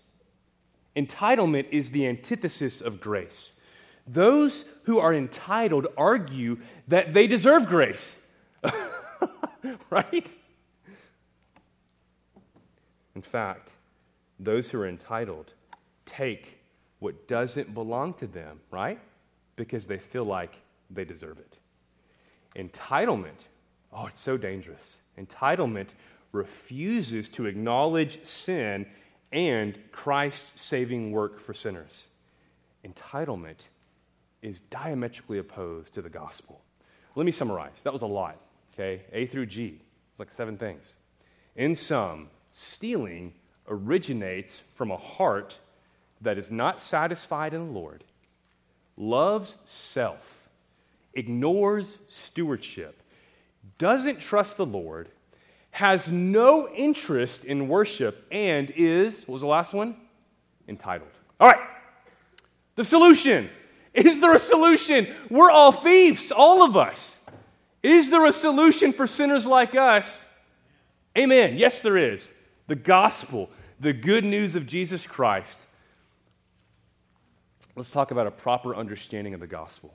[0.96, 3.52] Entitlement is the antithesis of grace.
[4.08, 8.16] Those who are entitled argue that they deserve grace.
[9.90, 10.28] right?
[13.16, 13.72] In fact,
[14.40, 15.54] those who are entitled
[16.06, 16.58] take
[17.00, 19.00] what doesn't belong to them, right?
[19.56, 20.56] Because they feel like
[20.90, 21.58] they deserve it.
[22.56, 23.46] Entitlement,
[23.94, 24.98] oh, it's so dangerous.
[25.18, 25.94] Entitlement
[26.32, 28.86] refuses to acknowledge sin
[29.32, 32.06] and Christ's saving work for sinners.
[32.86, 33.68] Entitlement
[34.42, 36.62] is diametrically opposed to the gospel.
[37.16, 37.82] Let me summarize.
[37.84, 38.38] That was a lot,
[38.74, 39.02] okay?
[39.12, 39.80] A through G.
[40.12, 40.94] It's like seven things.
[41.56, 43.34] In sum, stealing
[43.68, 45.58] originates from a heart
[46.22, 48.02] that is not satisfied in the Lord,
[48.96, 50.48] loves self,
[51.14, 53.02] ignores stewardship,
[53.78, 55.10] doesn't trust the Lord,
[55.72, 59.98] has no interest in worship, and is, what was the last one?
[60.70, 61.12] Entitled.
[61.42, 61.60] All right.
[62.76, 63.50] The solution.
[63.94, 65.14] Is there a solution?
[65.30, 67.18] We're all thieves, all of us.
[67.84, 70.26] Is there a solution for sinners like us?
[71.18, 71.58] Amen.
[71.58, 72.30] Yes, there is.
[72.68, 73.50] The gospel,
[73.80, 75.60] the good news of Jesus Christ.
[77.76, 79.94] Let's talk about a proper understanding of the gospel.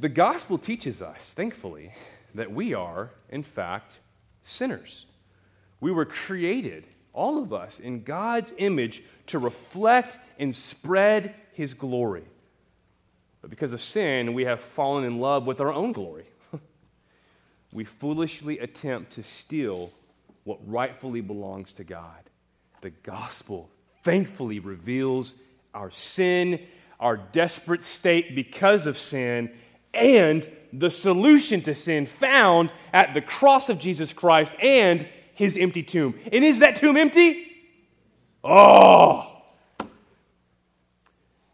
[0.00, 1.92] The gospel teaches us, thankfully,
[2.34, 3.98] that we are, in fact,
[4.42, 5.06] sinners.
[5.80, 12.24] We were created, all of us, in God's image to reflect and spread his glory.
[13.40, 16.24] But because of sin, we have fallen in love with our own glory.
[17.72, 19.92] we foolishly attempt to steal
[20.44, 22.30] what rightfully belongs to God.
[22.82, 23.70] The gospel
[24.02, 25.34] thankfully reveals
[25.74, 26.60] our sin,
[27.00, 29.50] our desperate state because of sin,
[29.92, 35.82] and the solution to sin found at the cross of Jesus Christ and his empty
[35.82, 36.14] tomb.
[36.32, 37.46] And is that tomb empty?
[38.42, 39.30] Oh!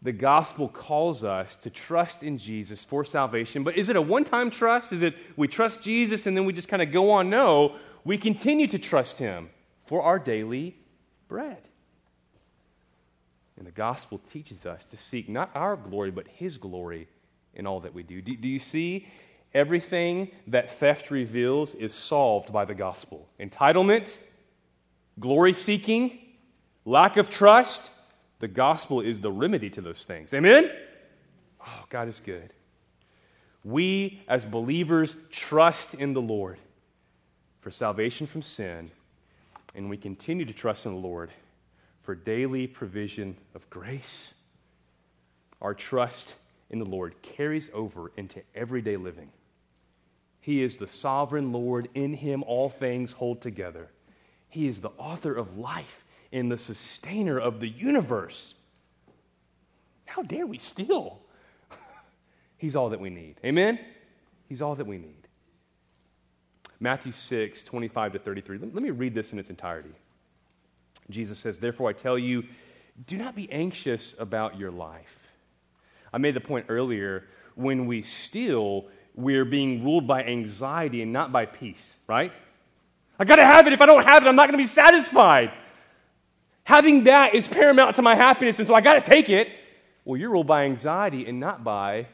[0.03, 4.23] The gospel calls us to trust in Jesus for salvation, but is it a one
[4.23, 4.91] time trust?
[4.91, 7.29] Is it we trust Jesus and then we just kind of go on?
[7.29, 9.49] No, we continue to trust him
[9.85, 10.75] for our daily
[11.27, 11.61] bread.
[13.57, 17.07] And the gospel teaches us to seek not our glory, but his glory
[17.53, 18.21] in all that we do.
[18.21, 19.07] Do, do you see?
[19.53, 24.15] Everything that theft reveals is solved by the gospel entitlement,
[25.19, 26.17] glory seeking,
[26.85, 27.81] lack of trust.
[28.39, 30.33] The gospel is the remedy to those things.
[30.33, 30.71] Amen?
[31.59, 32.53] Oh, God is good.
[33.63, 36.57] We, as believers, trust in the Lord
[37.61, 38.91] for salvation from sin,
[39.75, 41.31] and we continue to trust in the Lord
[42.03, 44.33] for daily provision of grace.
[45.61, 46.33] Our trust
[46.69, 49.29] in the Lord carries over into everyday living.
[50.41, 51.87] He is the sovereign Lord.
[51.93, 53.89] In him, all things hold together.
[54.49, 58.55] He is the author of life and the sustainer of the universe.
[60.05, 61.21] How dare we steal?
[62.57, 63.35] He's all that we need.
[63.45, 63.79] Amen?
[64.49, 65.20] He's all that we need.
[66.81, 68.57] Matthew 6, 25 to 33.
[68.57, 69.91] Let me read this in its entirety.
[71.11, 72.43] Jesus says, Therefore, I tell you,
[73.05, 75.19] do not be anxious about your life.
[76.11, 81.31] I made the point earlier when we steal, we're being ruled by anxiety and not
[81.31, 82.31] by peace, right?
[83.19, 83.73] I gotta have it.
[83.73, 85.51] If I don't have it, I'm not gonna be satisfied.
[86.63, 89.49] Having that is paramount to my happiness, and so I gotta take it.
[90.03, 92.07] Well, you're ruled by anxiety and not by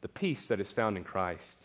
[0.00, 1.58] the peace that is found in Christ.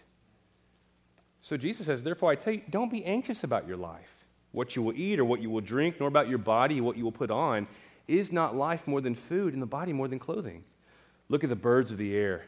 [1.42, 4.82] So Jesus says, Therefore, I tell you, don't be anxious about your life, what you
[4.82, 7.32] will eat or what you will drink, nor about your body, what you will put
[7.32, 7.68] on.
[8.08, 10.64] Is not life more than food, and the body more than clothing?
[11.30, 12.46] Look at the birds of the air.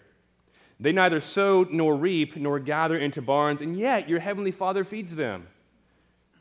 [0.79, 5.15] They neither sow nor reap nor gather into barns, and yet your heavenly Father feeds
[5.15, 5.45] them.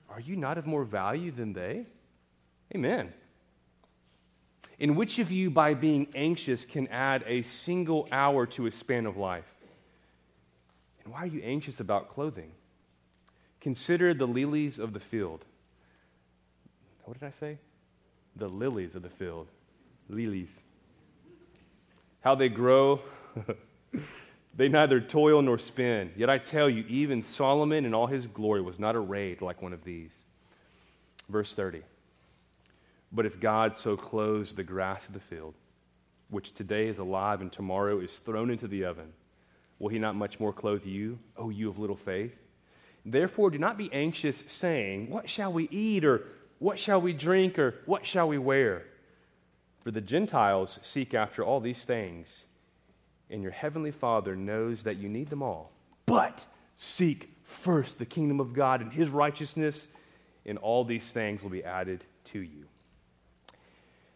[0.08, 1.84] Are you not of more value than they?
[2.74, 3.12] Amen.
[4.78, 9.04] In which of you, by being anxious, can add a single hour to a span
[9.04, 9.44] of life?
[11.11, 12.53] Why are you anxious about clothing?
[13.61, 15.44] Consider the lilies of the field.
[17.05, 17.59] What did I say?
[18.37, 19.49] The lilies of the field.
[20.09, 20.55] Lilies.
[22.20, 23.01] How they grow.
[24.57, 26.12] they neither toil nor spin.
[26.16, 29.73] Yet I tell you, even Solomon in all his glory was not arrayed like one
[29.73, 30.14] of these.
[31.29, 31.83] Verse 30.
[33.11, 35.55] But if God so clothes the grass of the field,
[36.29, 39.12] which today is alive and tomorrow is thrown into the oven,
[39.81, 42.37] will he not much more clothe you, O you of little faith?
[43.05, 46.23] Therefore, do not be anxious, saying, What shall we eat, or
[46.61, 48.85] what shall we drink, or what shall we wear?
[49.83, 52.45] For the Gentiles seek after all these things,
[53.31, 55.73] and your heavenly Father knows that you need them all.
[56.05, 56.45] But
[56.77, 59.88] seek first the kingdom of God and his righteousness,
[60.45, 62.66] and all these things will be added to you.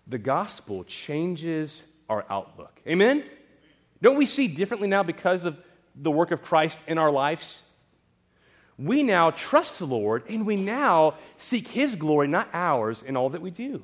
[0.06, 2.80] The gospel changes our outlook.
[2.86, 3.24] Amen?
[4.04, 5.56] Don't we see differently now because of
[5.96, 7.62] the work of Christ in our lives?
[8.76, 13.30] We now trust the Lord and we now seek His glory, not ours, in all
[13.30, 13.82] that we do.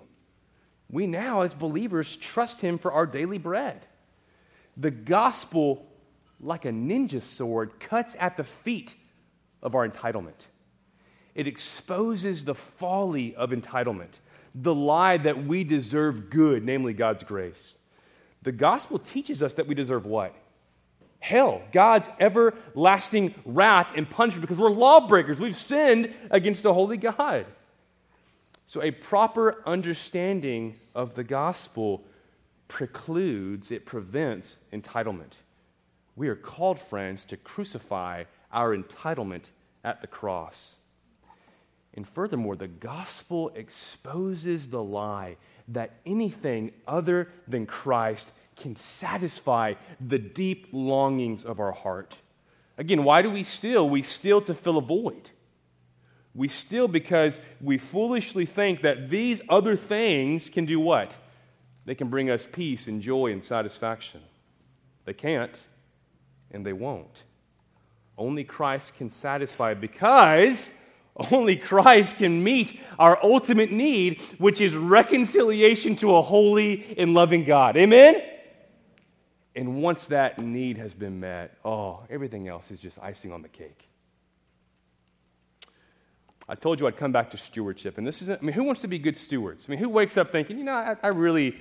[0.91, 3.87] We now, as believers, trust Him for our daily bread.
[4.77, 5.87] The gospel,
[6.39, 8.95] like a ninja sword, cuts at the feet
[9.63, 10.49] of our entitlement.
[11.35, 14.19] It exposes the folly of entitlement,
[14.55, 17.79] the lie that we deserve good, namely God's grace.
[18.43, 20.35] The gospel teaches us that we deserve what?
[21.19, 25.39] Hell, God's everlasting wrath and punishment because we're lawbreakers.
[25.39, 27.45] We've sinned against a holy God.
[28.67, 32.05] So, a proper understanding of the gospel
[32.69, 35.35] precludes, it prevents entitlement.
[36.17, 39.51] We are called, friends, to crucify our entitlement
[39.85, 40.77] at the cross.
[41.95, 45.37] And furthermore, the gospel exposes the lie
[45.71, 52.17] that anything other than Christ can satisfy the deep longings of our heart.
[52.77, 53.89] Again, why do we steal?
[53.89, 55.31] We steal to fill a void.
[56.35, 61.13] We steal because we foolishly think that these other things can do what?
[61.85, 64.21] They can bring us peace and joy and satisfaction.
[65.05, 65.59] They can't,
[66.51, 67.23] and they won't.
[68.17, 70.71] Only Christ can satisfy because
[71.31, 77.45] only Christ can meet our ultimate need, which is reconciliation to a holy and loving
[77.45, 77.77] God.
[77.77, 78.23] Amen?
[79.55, 83.49] And once that need has been met, oh, everything else is just icing on the
[83.49, 83.89] cake.
[86.49, 87.99] I told you I'd come back to stewardship.
[87.99, 89.67] And this is, I mean, who wants to be good stewards?
[89.69, 91.57] I mean, who wakes up thinking, you know, I, I really,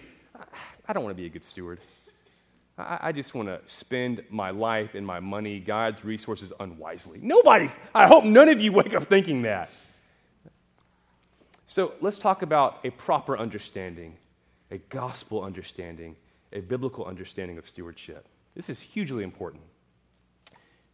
[0.88, 1.80] I don't want to be a good steward.
[2.80, 7.20] I, just want to spend my life and my money, God's resources unwisely.
[7.22, 9.70] Nobody, I hope none of you wake up thinking that.
[11.68, 14.15] So let's talk about a proper understanding,
[14.72, 16.15] a gospel understanding,
[16.54, 18.26] a biblical understanding of stewardship.
[18.56, 19.63] This is hugely important.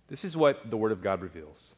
[0.08, 1.72] This is what the Word of God reveals.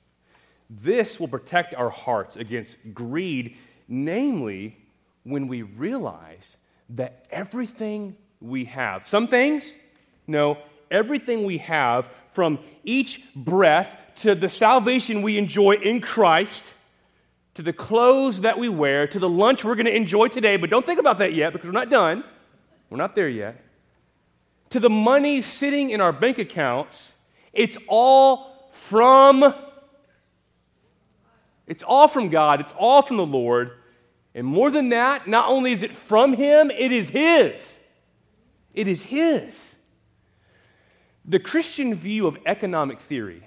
[0.70, 4.78] This will protect our hearts against greed, namely
[5.24, 6.56] when we realize
[6.92, 9.74] that everything we have, some things,
[10.28, 10.58] no,
[10.92, 16.74] everything we have, from each breath to the salvation we enjoy in Christ,
[17.56, 20.70] to the clothes that we wear, to the lunch we're going to enjoy today, but
[20.70, 22.24] don't think about that yet because we're not done.
[22.90, 23.64] We're not there yet.
[24.72, 27.14] To the money sitting in our bank accounts,
[27.54, 29.56] it's all from
[31.66, 33.72] it's all from God, it's all from the Lord.
[34.34, 37.76] And more than that, not only is it from Him, it is His.
[38.74, 39.76] It is His.
[41.28, 43.44] The Christian view of economic theory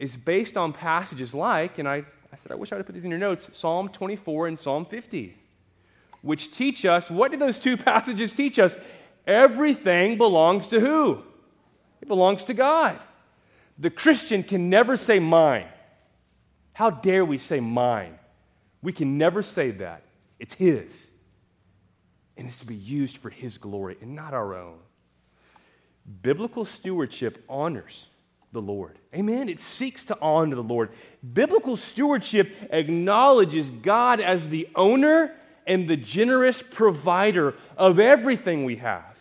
[0.00, 2.94] is based on passages like, and I, I said, I wish I would have put
[2.94, 5.36] these in your notes Psalm 24 and Psalm 50,
[6.22, 8.74] which teach us what do those two passages teach us?
[9.26, 11.22] Everything belongs to who?
[12.00, 12.98] It belongs to God.
[13.78, 15.68] The Christian can never say mine.
[16.72, 18.18] How dare we say mine?
[18.82, 20.02] We can never say that.
[20.38, 21.06] It's His.
[22.36, 24.78] And it's to be used for His glory and not our own.
[26.22, 28.08] Biblical stewardship honors
[28.52, 28.98] the Lord.
[29.14, 29.48] Amen.
[29.48, 30.90] It seeks to honor the Lord.
[31.32, 35.32] Biblical stewardship acknowledges God as the owner
[35.66, 39.16] and the generous provider of everything we have.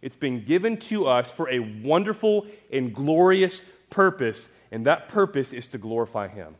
[0.00, 5.68] It's been given to us for a wonderful and glorious purpose, and that purpose is
[5.68, 6.56] to glorify Him.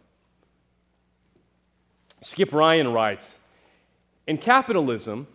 [2.20, 3.36] Skip Ryan writes
[4.26, 5.26] In capitalism,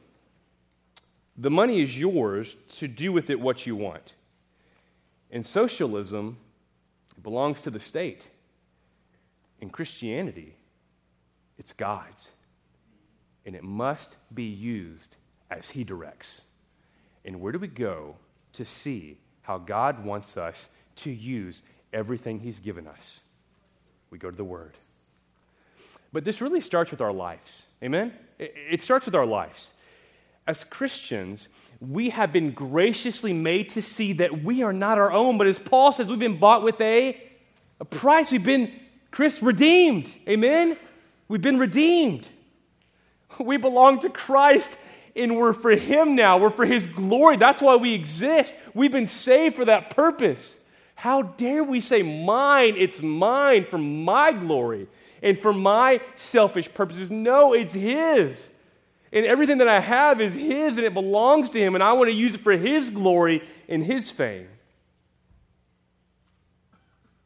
[1.37, 4.13] the money is yours to do with it what you want.
[5.29, 6.37] In socialism,
[7.15, 8.27] it belongs to the state.
[9.61, 10.55] In Christianity,
[11.57, 12.29] it's God's.
[13.45, 15.15] And it must be used
[15.51, 16.41] as He directs.
[17.25, 18.15] And where do we go
[18.53, 21.61] to see how God wants us to use
[21.93, 23.19] everything He's given us?
[24.11, 24.73] We go to the Word.
[26.13, 27.65] But this really starts with our lives.
[27.83, 28.13] Amen?
[28.39, 29.71] It starts with our lives.
[30.47, 35.37] As Christians, we have been graciously made to see that we are not our own,
[35.37, 37.21] but as Paul says, we've been bought with a,
[37.79, 38.31] a price.
[38.31, 38.71] We've been,
[39.11, 40.11] Chris, redeemed.
[40.27, 40.77] Amen?
[41.27, 42.29] We've been redeemed.
[43.39, 44.75] We belong to Christ
[45.15, 46.37] and we're for Him now.
[46.37, 47.37] We're for His glory.
[47.37, 48.53] That's why we exist.
[48.73, 50.55] We've been saved for that purpose.
[50.95, 54.87] How dare we say, Mine, it's mine for my glory
[55.21, 57.11] and for my selfish purposes?
[57.11, 58.49] No, it's His.
[59.11, 62.09] And everything that I have is His and it belongs to Him, and I want
[62.09, 64.47] to use it for His glory and His fame.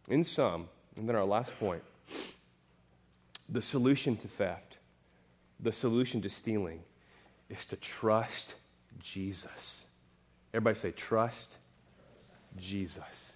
[0.08, 0.68] In sum,
[0.98, 1.84] and then our last point
[3.50, 4.78] the solution to theft,
[5.60, 6.82] the solution to stealing,
[7.50, 8.56] is to trust
[9.00, 9.84] Jesus.
[10.54, 11.50] Everybody say, trust
[12.60, 13.34] Jesus.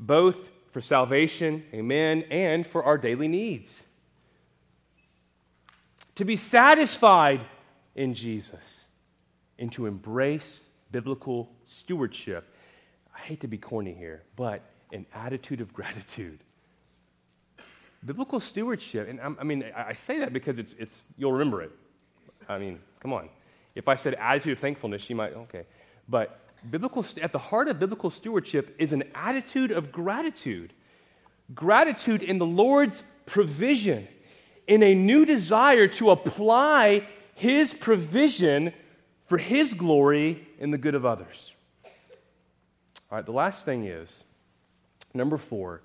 [0.00, 3.82] Both for salvation, amen, and for our daily needs
[6.16, 7.40] to be satisfied
[7.94, 8.84] in Jesus,
[9.58, 12.44] and to embrace biblical stewardship.
[13.14, 14.62] I hate to be corny here, but
[14.92, 16.40] an attitude of gratitude.
[18.04, 21.70] Biblical stewardship, and I mean, I say that because it's, it's, you'll remember it.
[22.48, 23.28] I mean, come on.
[23.74, 25.64] If I said attitude of thankfulness, you might, okay.
[26.08, 26.40] But
[26.70, 30.72] biblical, at the heart of biblical stewardship is an attitude of gratitude.
[31.54, 34.06] Gratitude in the Lord's provision
[34.66, 38.72] in a new desire to apply His provision
[39.26, 41.52] for His glory and the good of others.
[43.10, 44.24] All right, the last thing is
[45.12, 45.82] number four,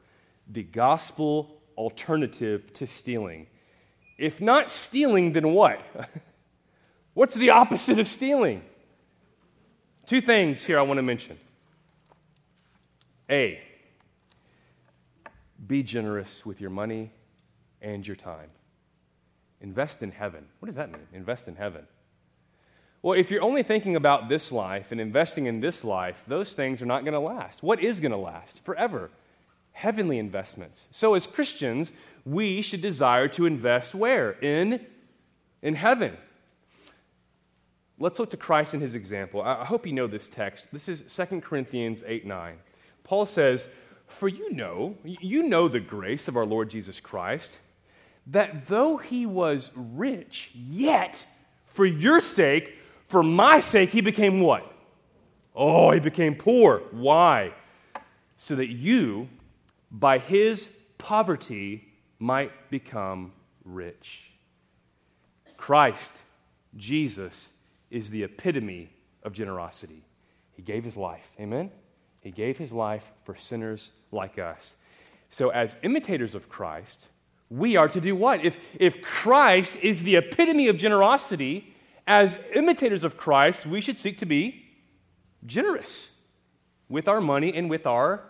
[0.47, 3.47] the gospel alternative to stealing.
[4.17, 5.79] If not stealing, then what?
[7.13, 8.63] What's the opposite of stealing?
[10.05, 11.37] Two things here I want to mention.
[13.29, 13.61] A,
[15.67, 17.11] be generous with your money
[17.81, 18.49] and your time.
[19.61, 20.45] Invest in heaven.
[20.59, 21.07] What does that mean?
[21.13, 21.85] Invest in heaven.
[23.01, 26.81] Well, if you're only thinking about this life and investing in this life, those things
[26.81, 27.63] are not going to last.
[27.63, 28.63] What is going to last?
[28.65, 29.09] Forever.
[29.71, 30.87] Heavenly investments.
[30.91, 31.93] So, as Christians,
[32.25, 34.31] we should desire to invest where?
[34.31, 34.85] In,
[35.61, 36.17] in heaven.
[37.97, 39.41] Let's look to Christ and his example.
[39.41, 40.67] I hope you know this text.
[40.71, 42.55] This is 2 Corinthians 8 9.
[43.03, 43.67] Paul says,
[44.07, 47.51] For you know, you know the grace of our Lord Jesus Christ
[48.31, 51.25] that though he was rich, yet
[51.65, 52.75] for your sake,
[53.07, 54.71] for my sake, he became what?
[55.55, 56.83] Oh, he became poor.
[56.91, 57.53] Why?
[58.37, 59.27] So that you,
[59.91, 61.87] by his poverty,
[62.19, 63.31] might become
[63.65, 64.31] rich.
[65.57, 66.11] Christ,
[66.77, 67.49] Jesus,
[67.89, 68.89] is the epitome
[69.23, 70.03] of generosity.
[70.53, 71.25] He gave his life.
[71.39, 71.71] Amen?
[72.21, 74.75] He gave his life for sinners like us.
[75.29, 77.07] So, as imitators of Christ,
[77.49, 78.45] we are to do what?
[78.45, 81.73] If, if Christ is the epitome of generosity,
[82.05, 84.65] as imitators of Christ, we should seek to be
[85.45, 86.11] generous
[86.89, 88.23] with our money and with our,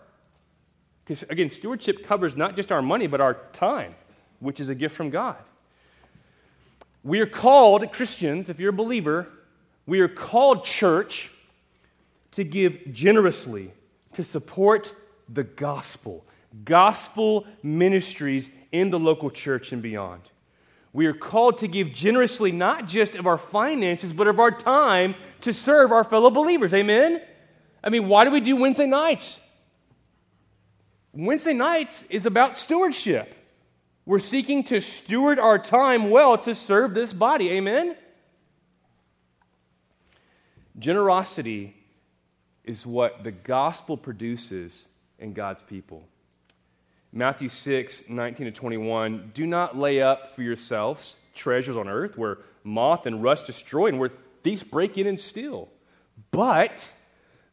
[1.04, 3.94] because again, stewardship covers not just our money, but our time,
[4.38, 5.38] which is a gift from God.
[7.02, 9.26] We are called, Christians, if you're a believer,
[9.86, 11.30] we are called, church,
[12.32, 13.72] to give generously
[14.14, 14.94] to support
[15.28, 16.24] the gospel,
[16.64, 20.22] gospel ministries in the local church and beyond.
[20.92, 25.14] We are called to give generously, not just of our finances, but of our time
[25.42, 26.74] to serve our fellow believers.
[26.74, 27.22] Amen?
[27.82, 29.38] I mean, why do we do Wednesday nights?
[31.12, 33.34] Wednesday nights is about stewardship.
[34.04, 37.50] We're seeking to steward our time well to serve this body.
[37.50, 37.96] Amen?
[40.78, 41.76] Generosity
[42.64, 44.86] is what the gospel produces
[45.18, 46.06] in God's people.
[47.12, 49.30] Matthew 6, 19 to 21.
[49.34, 53.98] Do not lay up for yourselves treasures on earth where moth and rust destroy and
[53.98, 54.10] where
[54.42, 55.68] thieves break in and steal.
[56.30, 56.90] But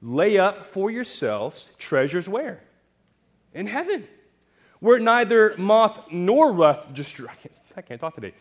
[0.02, 2.62] lay up for yourselves treasures where?
[3.58, 4.08] in heaven,
[4.80, 7.28] where neither moth nor rust destroy.
[7.28, 8.34] I can't, I can't talk today.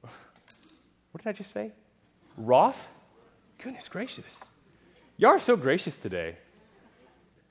[0.00, 1.72] What did I just say?
[2.36, 2.88] Roth?
[3.62, 4.40] Goodness gracious.
[5.18, 6.36] Y'all are so gracious today.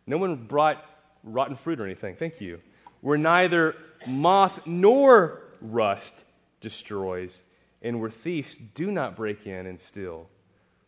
[0.08, 0.84] No one brought
[1.24, 2.16] rotten fruit or anything.
[2.16, 2.60] Thank you.
[3.08, 3.74] Where neither
[4.06, 6.14] moth nor rust
[6.60, 7.40] destroys,
[7.82, 10.28] and where thieves do not break in and steal.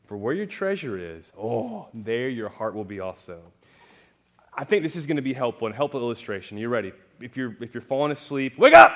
[0.05, 3.39] For where your treasure is, oh, there your heart will be also.
[4.53, 6.57] I think this is going to be helpful and helpful illustration.
[6.57, 6.91] You ready?
[7.21, 8.91] If you're, if you're falling asleep, wake up!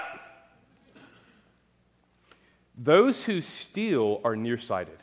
[2.77, 4.97] Those who steal are nearsighted.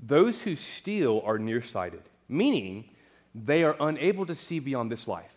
[0.00, 2.86] Those who steal are nearsighted, meaning
[3.44, 5.32] they are unable to see beyond this life.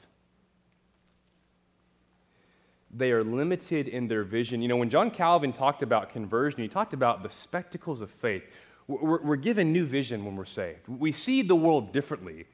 [2.91, 4.61] They are limited in their vision.
[4.61, 8.43] You know, when John Calvin talked about conversion, he talked about the spectacles of faith.
[8.87, 12.45] We're, we're given new vision when we're saved, we see the world differently.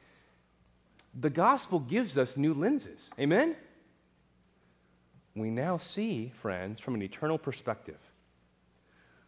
[1.18, 3.10] The gospel gives us new lenses.
[3.18, 3.56] Amen?
[5.34, 8.00] We now see, friends, from an eternal perspective.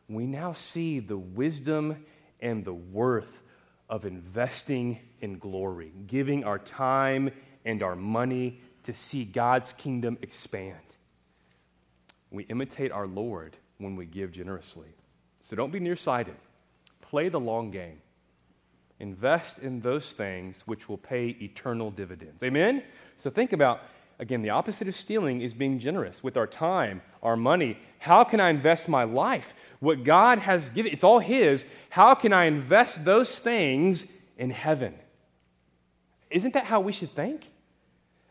[0.10, 2.06] We now see the wisdom
[2.42, 3.42] and the worth
[3.90, 7.32] of investing in glory, giving our time
[7.66, 10.76] and our money to see God's kingdom expand.
[12.32, 14.90] We imitate our Lord when we give generously.
[15.42, 16.36] So don't be nearsighted.
[17.02, 18.02] Play the long game.
[19.00, 22.44] Invest in those things which will pay eternal dividends.
[22.44, 22.84] Amen?
[23.18, 23.82] So think about,
[24.20, 27.78] again, the opposite of stealing is being generous with our time, our money.
[28.00, 29.54] How can I invest my life?
[29.80, 31.66] What God has given, it's all His.
[31.90, 34.08] How can I invest those things
[34.38, 34.96] in heaven?
[36.30, 37.50] Isn't that how we should think?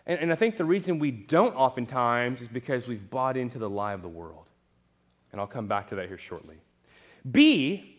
[0.07, 3.71] And, and I think the reason we don't oftentimes is because we've bought into the
[3.71, 4.45] lie of the world.
[5.33, 6.57] And I'll come back to that here shortly.
[7.31, 7.97] B,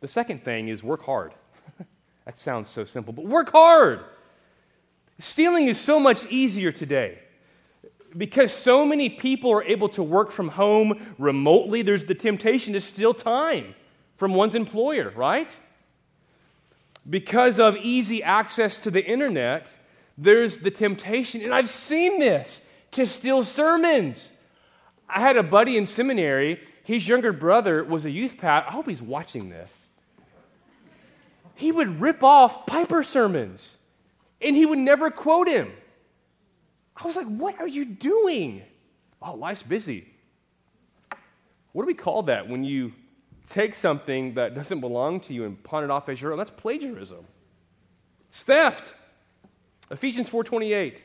[0.00, 1.34] the second thing is work hard.
[2.24, 4.00] that sounds so simple, but work hard.
[5.18, 7.18] Stealing is so much easier today
[8.16, 12.80] because so many people are able to work from home remotely, there's the temptation to
[12.80, 13.74] steal time
[14.16, 15.50] from one's employer, right?
[17.08, 19.70] Because of easy access to the internet,
[20.16, 22.62] there's the temptation, and I've seen this,
[22.92, 24.30] to steal sermons.
[25.08, 28.68] I had a buddy in seminary, his younger brother was a youth pastor.
[28.68, 29.86] I hope he's watching this.
[31.56, 33.76] He would rip off Piper sermons,
[34.44, 35.72] and he would never quote him.
[36.96, 38.62] I was like, What are you doing?
[39.20, 40.06] Oh, life's busy.
[41.72, 42.92] What do we call that when you
[43.48, 46.38] take something that doesn't belong to you and pawn it off as your own?
[46.38, 47.24] That's plagiarism.
[48.28, 48.94] It's theft.
[49.90, 51.02] Ephesians 4:28.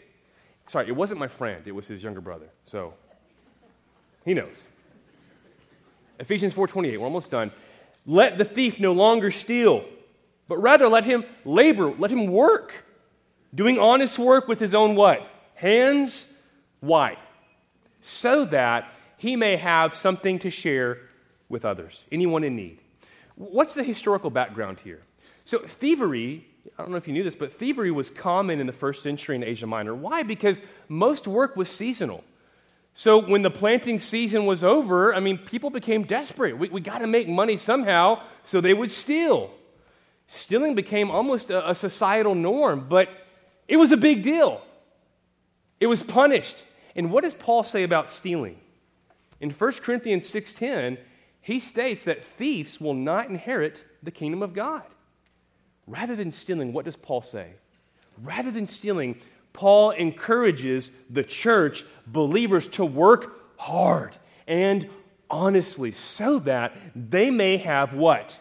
[0.67, 2.49] Sorry, it wasn't my friend, it was his younger brother.
[2.65, 2.93] So
[4.25, 4.63] he knows.
[6.19, 6.99] Ephesians 4:28.
[6.99, 7.51] We're almost done.
[8.05, 9.85] Let the thief no longer steal,
[10.47, 12.73] but rather let him labor, let him work,
[13.53, 15.27] doing honest work with his own what?
[15.55, 16.27] Hands.
[16.79, 17.17] Why?
[18.01, 20.99] So that he may have something to share
[21.49, 22.79] with others, anyone in need.
[23.35, 25.01] What's the historical background here?
[25.45, 26.45] So, thievery
[26.77, 29.35] I don't know if you knew this, but thievery was common in the first century
[29.35, 29.95] in Asia Minor.
[29.95, 30.23] Why?
[30.23, 32.23] Because most work was seasonal.
[32.93, 36.57] So when the planting season was over, I mean, people became desperate.
[36.57, 39.51] We, we got to make money somehow, so they would steal.
[40.27, 43.09] Stealing became almost a, a societal norm, but
[43.70, 44.61] it was a big deal.
[45.80, 46.63] It was punished.
[46.95, 48.57] And what does Paul say about stealing?
[49.39, 50.97] In 1 Corinthians 6:10,
[51.39, 54.84] he states that thieves will not inherit the kingdom of God.
[55.88, 57.51] Rather than stealing, what does Paul say?
[58.17, 59.22] Rather than stealing,
[59.53, 64.15] Paul encourages the church, believers, to work hard
[64.47, 64.89] and
[65.30, 68.38] honestly so that they may have what?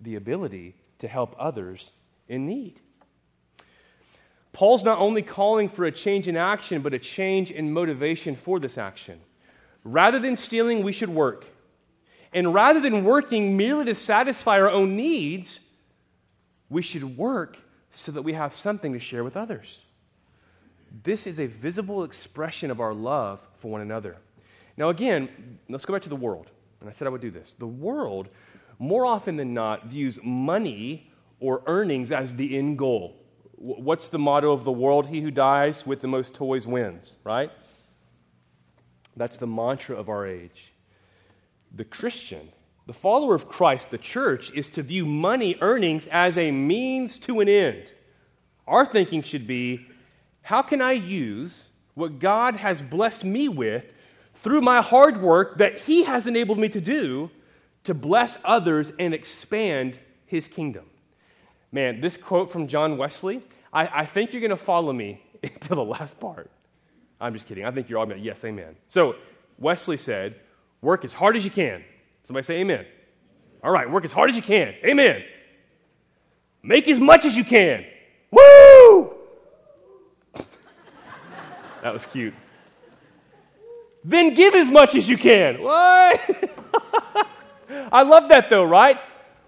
[0.00, 1.90] The ability to help others
[2.28, 2.80] in need.
[4.52, 8.58] Paul's not only calling for a change in action, but a change in motivation for
[8.58, 9.20] this action.
[9.84, 11.44] Rather than stealing, we should work.
[12.32, 15.60] And rather than working merely to satisfy our own needs,
[16.68, 17.58] we should work
[17.90, 19.84] so that we have something to share with others.
[21.02, 24.16] This is a visible expression of our love for one another.
[24.76, 26.50] Now, again, let's go back to the world.
[26.80, 27.54] And I said I would do this.
[27.58, 28.28] The world,
[28.78, 33.16] more often than not, views money or earnings as the end goal.
[33.58, 35.08] What's the motto of the world?
[35.08, 37.50] He who dies with the most toys wins, right?
[39.16, 40.72] That's the mantra of our age.
[41.74, 42.50] The Christian
[42.88, 47.40] the follower of Christ, the church, is to view money earnings as a means to
[47.40, 47.92] an end.
[48.66, 49.86] Our thinking should be
[50.40, 53.92] how can I use what God has blessed me with
[54.36, 57.30] through my hard work that He has enabled me to do
[57.84, 60.86] to bless others and expand His kingdom?
[61.70, 63.42] Man, this quote from John Wesley,
[63.72, 65.22] I, I think you're going to follow me
[65.60, 66.50] to the last part.
[67.20, 67.64] I'm just kidding.
[67.64, 68.76] I think you're all going to, yes, amen.
[68.88, 69.16] So,
[69.58, 70.36] Wesley said,
[70.80, 71.84] work as hard as you can.
[72.24, 72.86] Somebody say amen.
[73.62, 74.74] All right, work as hard as you can.
[74.84, 75.22] Amen.
[76.62, 77.84] Make as much as you can.
[78.30, 79.14] Woo!
[81.82, 82.34] that was cute.
[84.04, 85.60] Then give as much as you can.
[85.60, 86.20] What?
[87.92, 88.98] I love that though, right?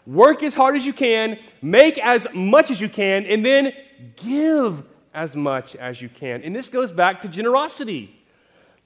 [0.06, 3.72] Work as hard as you can, make as much as you can, and then
[4.16, 4.82] give
[5.12, 6.42] as much as you can.
[6.42, 8.16] And this goes back to generosity.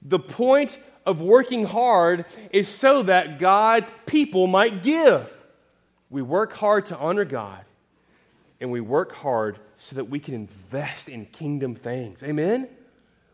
[0.01, 5.31] The point of working hard is so that God's people might give.
[6.09, 7.63] We work hard to honor God,
[8.59, 12.23] and we work hard so that we can invest in kingdom things.
[12.23, 12.67] Amen?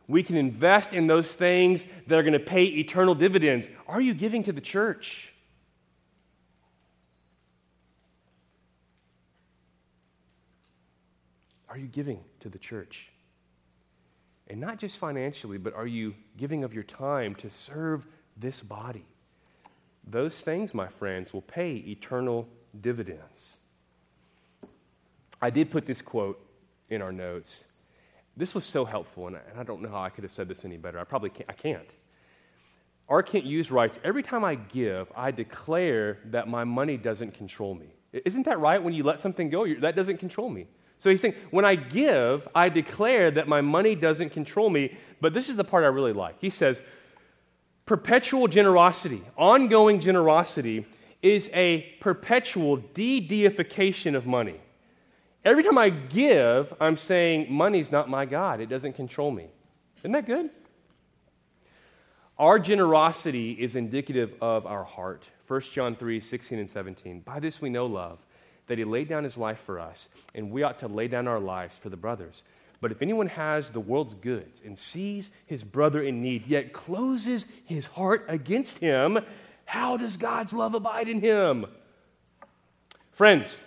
[0.07, 3.67] We can invest in those things that are going to pay eternal dividends.
[3.87, 5.30] Are you giving to the church?
[11.71, 13.07] Are you giving to the church?
[14.49, 18.05] And not just financially, but are you giving of your time to serve
[18.35, 19.05] this body?
[20.05, 22.45] Those things, my friends, will pay eternal
[22.81, 23.59] dividends.
[25.41, 26.45] I did put this quote
[26.89, 27.63] in our notes.
[28.35, 30.49] This was so helpful, and I, and I don't know how I could have said
[30.49, 30.99] this any better.
[30.99, 31.49] I probably can't.
[31.49, 31.89] I can't.
[33.07, 33.23] R.
[33.23, 37.93] Kent Hughes writes Every time I give, I declare that my money doesn't control me.
[38.11, 38.83] Isn't that right?
[38.83, 40.67] When you let something go, that doesn't control me.
[41.01, 44.95] So he's saying, when I give, I declare that my money doesn't control me.
[45.19, 46.35] But this is the part I really like.
[46.39, 46.79] He says,
[47.87, 50.85] perpetual generosity, ongoing generosity,
[51.23, 54.61] is a perpetual de deification of money.
[55.43, 58.61] Every time I give, I'm saying, money's not my God.
[58.61, 59.47] It doesn't control me.
[60.01, 60.51] Isn't that good?
[62.37, 65.27] Our generosity is indicative of our heart.
[65.47, 67.21] 1 John 3 16 and 17.
[67.21, 68.19] By this we know love
[68.71, 71.41] that he laid down his life for us, and we ought to lay down our
[71.41, 72.41] lives for the brothers.
[72.79, 77.45] But if anyone has the world's goods and sees his brother in need, yet closes
[77.65, 79.19] his heart against him,
[79.65, 81.65] how does God's love abide in him?
[83.11, 83.59] Friends,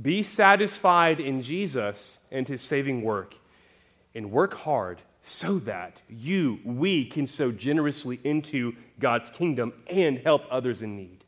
[0.00, 3.34] be satisfied in Jesus and his saving work,
[4.14, 10.44] and work hard so that you, we, can sow generously into God's kingdom and help
[10.48, 11.24] others in need.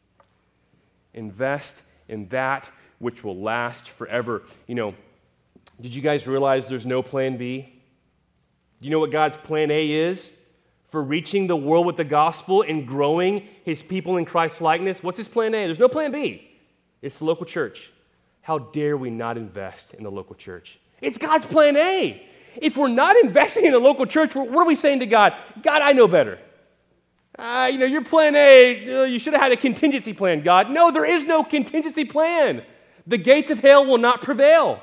[1.12, 4.42] Invest in that which will last forever.
[4.66, 4.94] You know,
[5.80, 7.62] did you guys realize there's no plan B?
[8.80, 10.30] Do you know what God's plan A is
[10.90, 15.02] for reaching the world with the gospel and growing his people in Christ's likeness?
[15.02, 15.66] What's his plan A?
[15.66, 16.48] There's no plan B.
[17.02, 17.90] It's the local church.
[18.42, 20.78] How dare we not invest in the local church?
[21.00, 22.22] It's God's plan A.
[22.57, 25.34] If we're not investing in the local church, what are we saying to God?
[25.62, 26.38] God, I know better.
[27.39, 30.70] Uh, you know, your plan A, uh, you should have had a contingency plan, God.
[30.70, 32.62] No, there is no contingency plan.
[33.07, 34.80] The gates of hell will not prevail.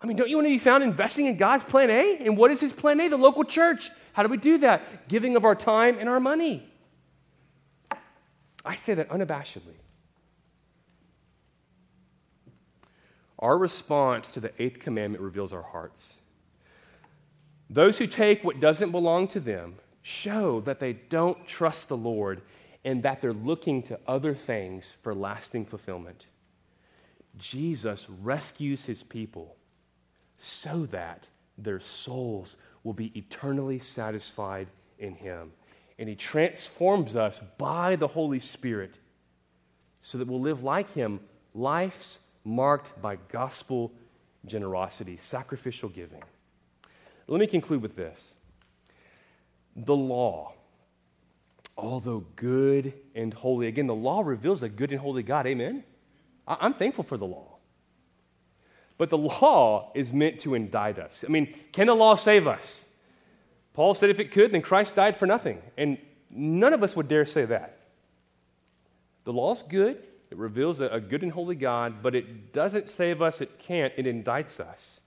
[0.00, 2.18] I mean, don't you want to be found investing in God's plan A?
[2.24, 3.08] And what is his plan A?
[3.08, 3.90] The local church.
[4.14, 5.08] How do we do that?
[5.08, 6.68] Giving of our time and our money.
[8.64, 9.76] I say that unabashedly.
[13.38, 16.14] Our response to the eighth commandment reveals our hearts.
[17.68, 22.42] Those who take what doesn't belong to them show that they don't trust the Lord
[22.84, 26.26] and that they're looking to other things for lasting fulfillment.
[27.38, 29.56] Jesus rescues his people
[30.36, 34.66] so that their souls will be eternally satisfied
[34.98, 35.52] in him.
[35.98, 38.96] And he transforms us by the Holy Spirit
[40.00, 41.20] so that we'll live like him,
[41.54, 43.92] lives marked by gospel
[44.46, 46.22] generosity, sacrificial giving.
[47.28, 48.34] Let me conclude with this
[49.76, 50.52] the law,
[51.76, 55.46] although good and holy, again, the law reveals a good and holy God.
[55.46, 55.84] Amen?
[56.46, 57.56] I'm thankful for the law.
[58.98, 61.24] But the law is meant to indict us.
[61.26, 62.84] I mean, can the law save us?
[63.74, 65.62] Paul said if it could, then Christ died for nothing.
[65.76, 65.98] And
[66.30, 67.78] none of us would dare say that.
[69.24, 73.40] The law's good, it reveals a, good and holy God, but it doesn't save us,
[73.40, 75.00] it can't, it indicts us.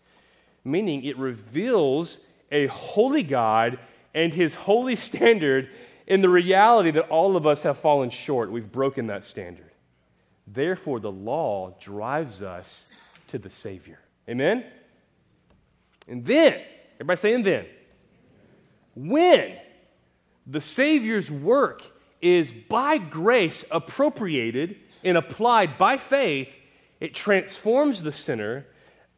[0.63, 2.19] Meaning, it reveals
[2.51, 3.77] a holy God
[4.15, 5.69] and his holy standard
[6.07, 8.49] in the reality that all of us have fallen short.
[8.49, 9.71] We've broken that standard.
[10.47, 12.87] Therefore, the law drives us
[13.27, 13.99] to the Savior.
[14.29, 14.63] Amen?
[16.07, 16.61] And then,
[16.95, 17.65] everybody saying then,
[18.95, 19.57] when
[20.47, 21.83] the Savior's work
[22.21, 26.47] is by grace appropriated and applied by faith,
[27.01, 28.65] it transforms the sinner,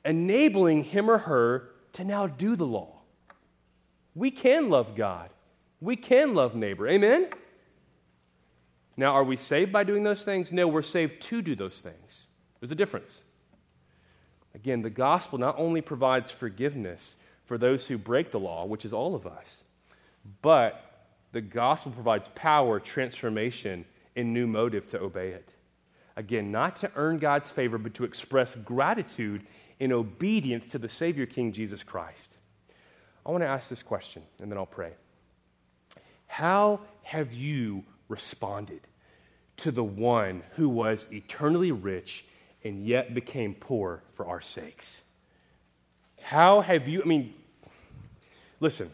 [0.04, 2.97] enabling him or her to now do the law.
[4.18, 5.30] We can love God.
[5.80, 6.88] We can love neighbor.
[6.88, 7.30] Amen?
[8.97, 10.51] Now, are we saved by doing those things?
[10.51, 12.26] No, we're saved to do those things.
[12.59, 13.22] There's a difference.
[14.55, 17.15] Again, the gospel not only provides forgiveness
[17.45, 19.63] for those who break the law, which is all of us,
[20.41, 25.53] but the gospel provides power, transformation, and new motive to obey it.
[26.15, 29.45] Again, not to earn God's favor, but to express gratitude
[29.80, 32.37] in obedience to the Savior King Jesus Christ.
[33.28, 34.94] I want to ask this question, and then I'll pray.
[36.28, 38.80] How have you responded
[39.58, 42.24] to the one who was eternally rich
[42.64, 45.02] and yet became poor for our sakes?
[46.22, 47.34] How have you, I mean,
[48.62, 48.92] listen,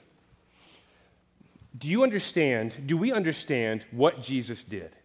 [1.78, 4.96] do you understand, do we understand what Jesus did?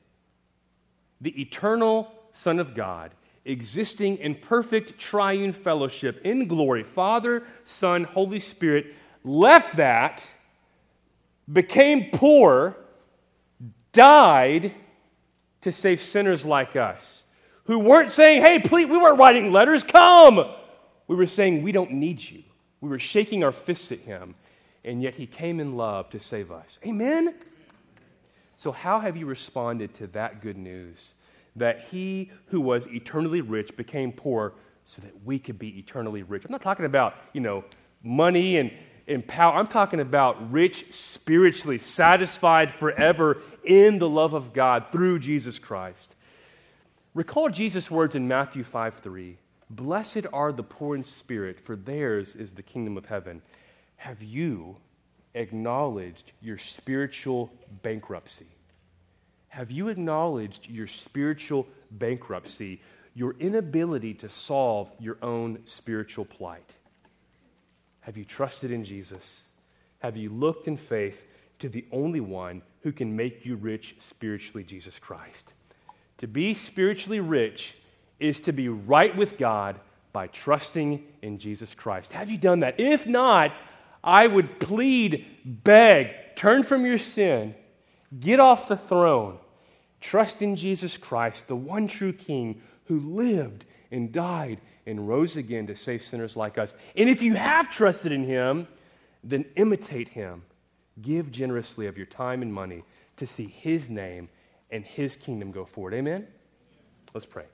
[1.20, 3.10] The eternal Son of God,
[3.44, 8.94] existing in perfect triune fellowship in glory, Father, Son, Holy Spirit,
[9.28, 10.28] left that,
[11.50, 12.76] became poor,
[13.92, 14.74] died
[15.60, 17.22] to save sinners like us
[17.64, 20.54] who weren't saying, hey, please, we weren't writing letters, come.
[21.06, 22.42] We were saying, we don't need you.
[22.80, 24.34] We were shaking our fists at him,
[24.84, 26.78] and yet he came in love to save us.
[26.86, 27.34] Amen?
[28.56, 31.14] So, how have you responded to that good news?
[31.56, 34.54] That he who was eternally rich became poor
[34.84, 36.44] so that we could be eternally rich.
[36.44, 37.64] I'm not talking about, you know,
[38.02, 38.70] money and,
[39.22, 39.54] power.
[39.54, 46.14] I'm talking about rich spiritually, satisfied forever in the love of God through Jesus Christ.
[47.14, 49.38] Recall Jesus' words in Matthew 5 3.
[49.70, 53.42] Blessed are the poor in spirit, for theirs is the kingdom of heaven.
[53.96, 54.76] Have you
[55.34, 57.50] acknowledged your spiritual
[57.82, 58.46] bankruptcy?
[59.48, 62.80] Have you acknowledged your spiritual bankruptcy,
[63.14, 66.76] your inability to solve your own spiritual plight?
[68.08, 69.42] Have you trusted in Jesus?
[69.98, 71.26] Have you looked in faith
[71.58, 75.52] to the only one who can make you rich spiritually, Jesus Christ?
[76.16, 77.74] To be spiritually rich
[78.18, 79.78] is to be right with God
[80.14, 82.10] by trusting in Jesus Christ.
[82.12, 82.80] Have you done that?
[82.80, 83.52] If not,
[84.02, 87.54] I would plead, beg, turn from your sin,
[88.18, 89.36] get off the throne,
[90.00, 95.66] trust in Jesus Christ, the one true King who lived and died and rose again
[95.66, 96.74] to save sinners like us.
[96.96, 98.66] And if you have trusted in him,
[99.22, 100.42] then imitate him.
[101.00, 102.82] Give generously of your time and money
[103.18, 104.28] to see his name
[104.70, 105.94] and his kingdom go forward.
[105.94, 106.26] Amen?
[107.14, 107.44] Let's pray.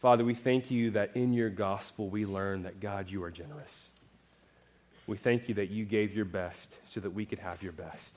[0.00, 3.90] Father, we thank you that in your gospel we learn that, God, you are generous.
[5.06, 8.14] We thank you that you gave your best so that we could have your best.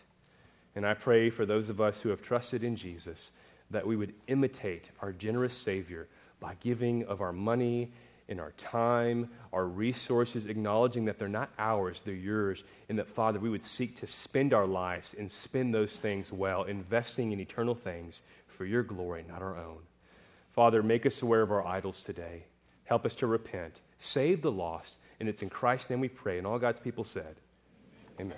[0.76, 3.32] And I pray for those of us who have trusted in Jesus
[3.72, 6.08] that we would imitate our generous Savior
[6.40, 7.92] by giving of our money
[8.28, 13.40] in our time, our resources, acknowledging that they're not ours, they're yours, and that, Father,
[13.40, 17.76] we would seek to spend our lives and spend those things well, investing in eternal
[17.76, 19.80] things for your glory, not our own.
[20.54, 22.44] Father, make us aware of our idols today.
[22.84, 23.82] Help us to repent.
[24.00, 24.96] Save the lost.
[25.20, 26.38] And it's in Christ's name we pray.
[26.38, 27.36] And all God's people said,
[28.20, 28.38] Amen.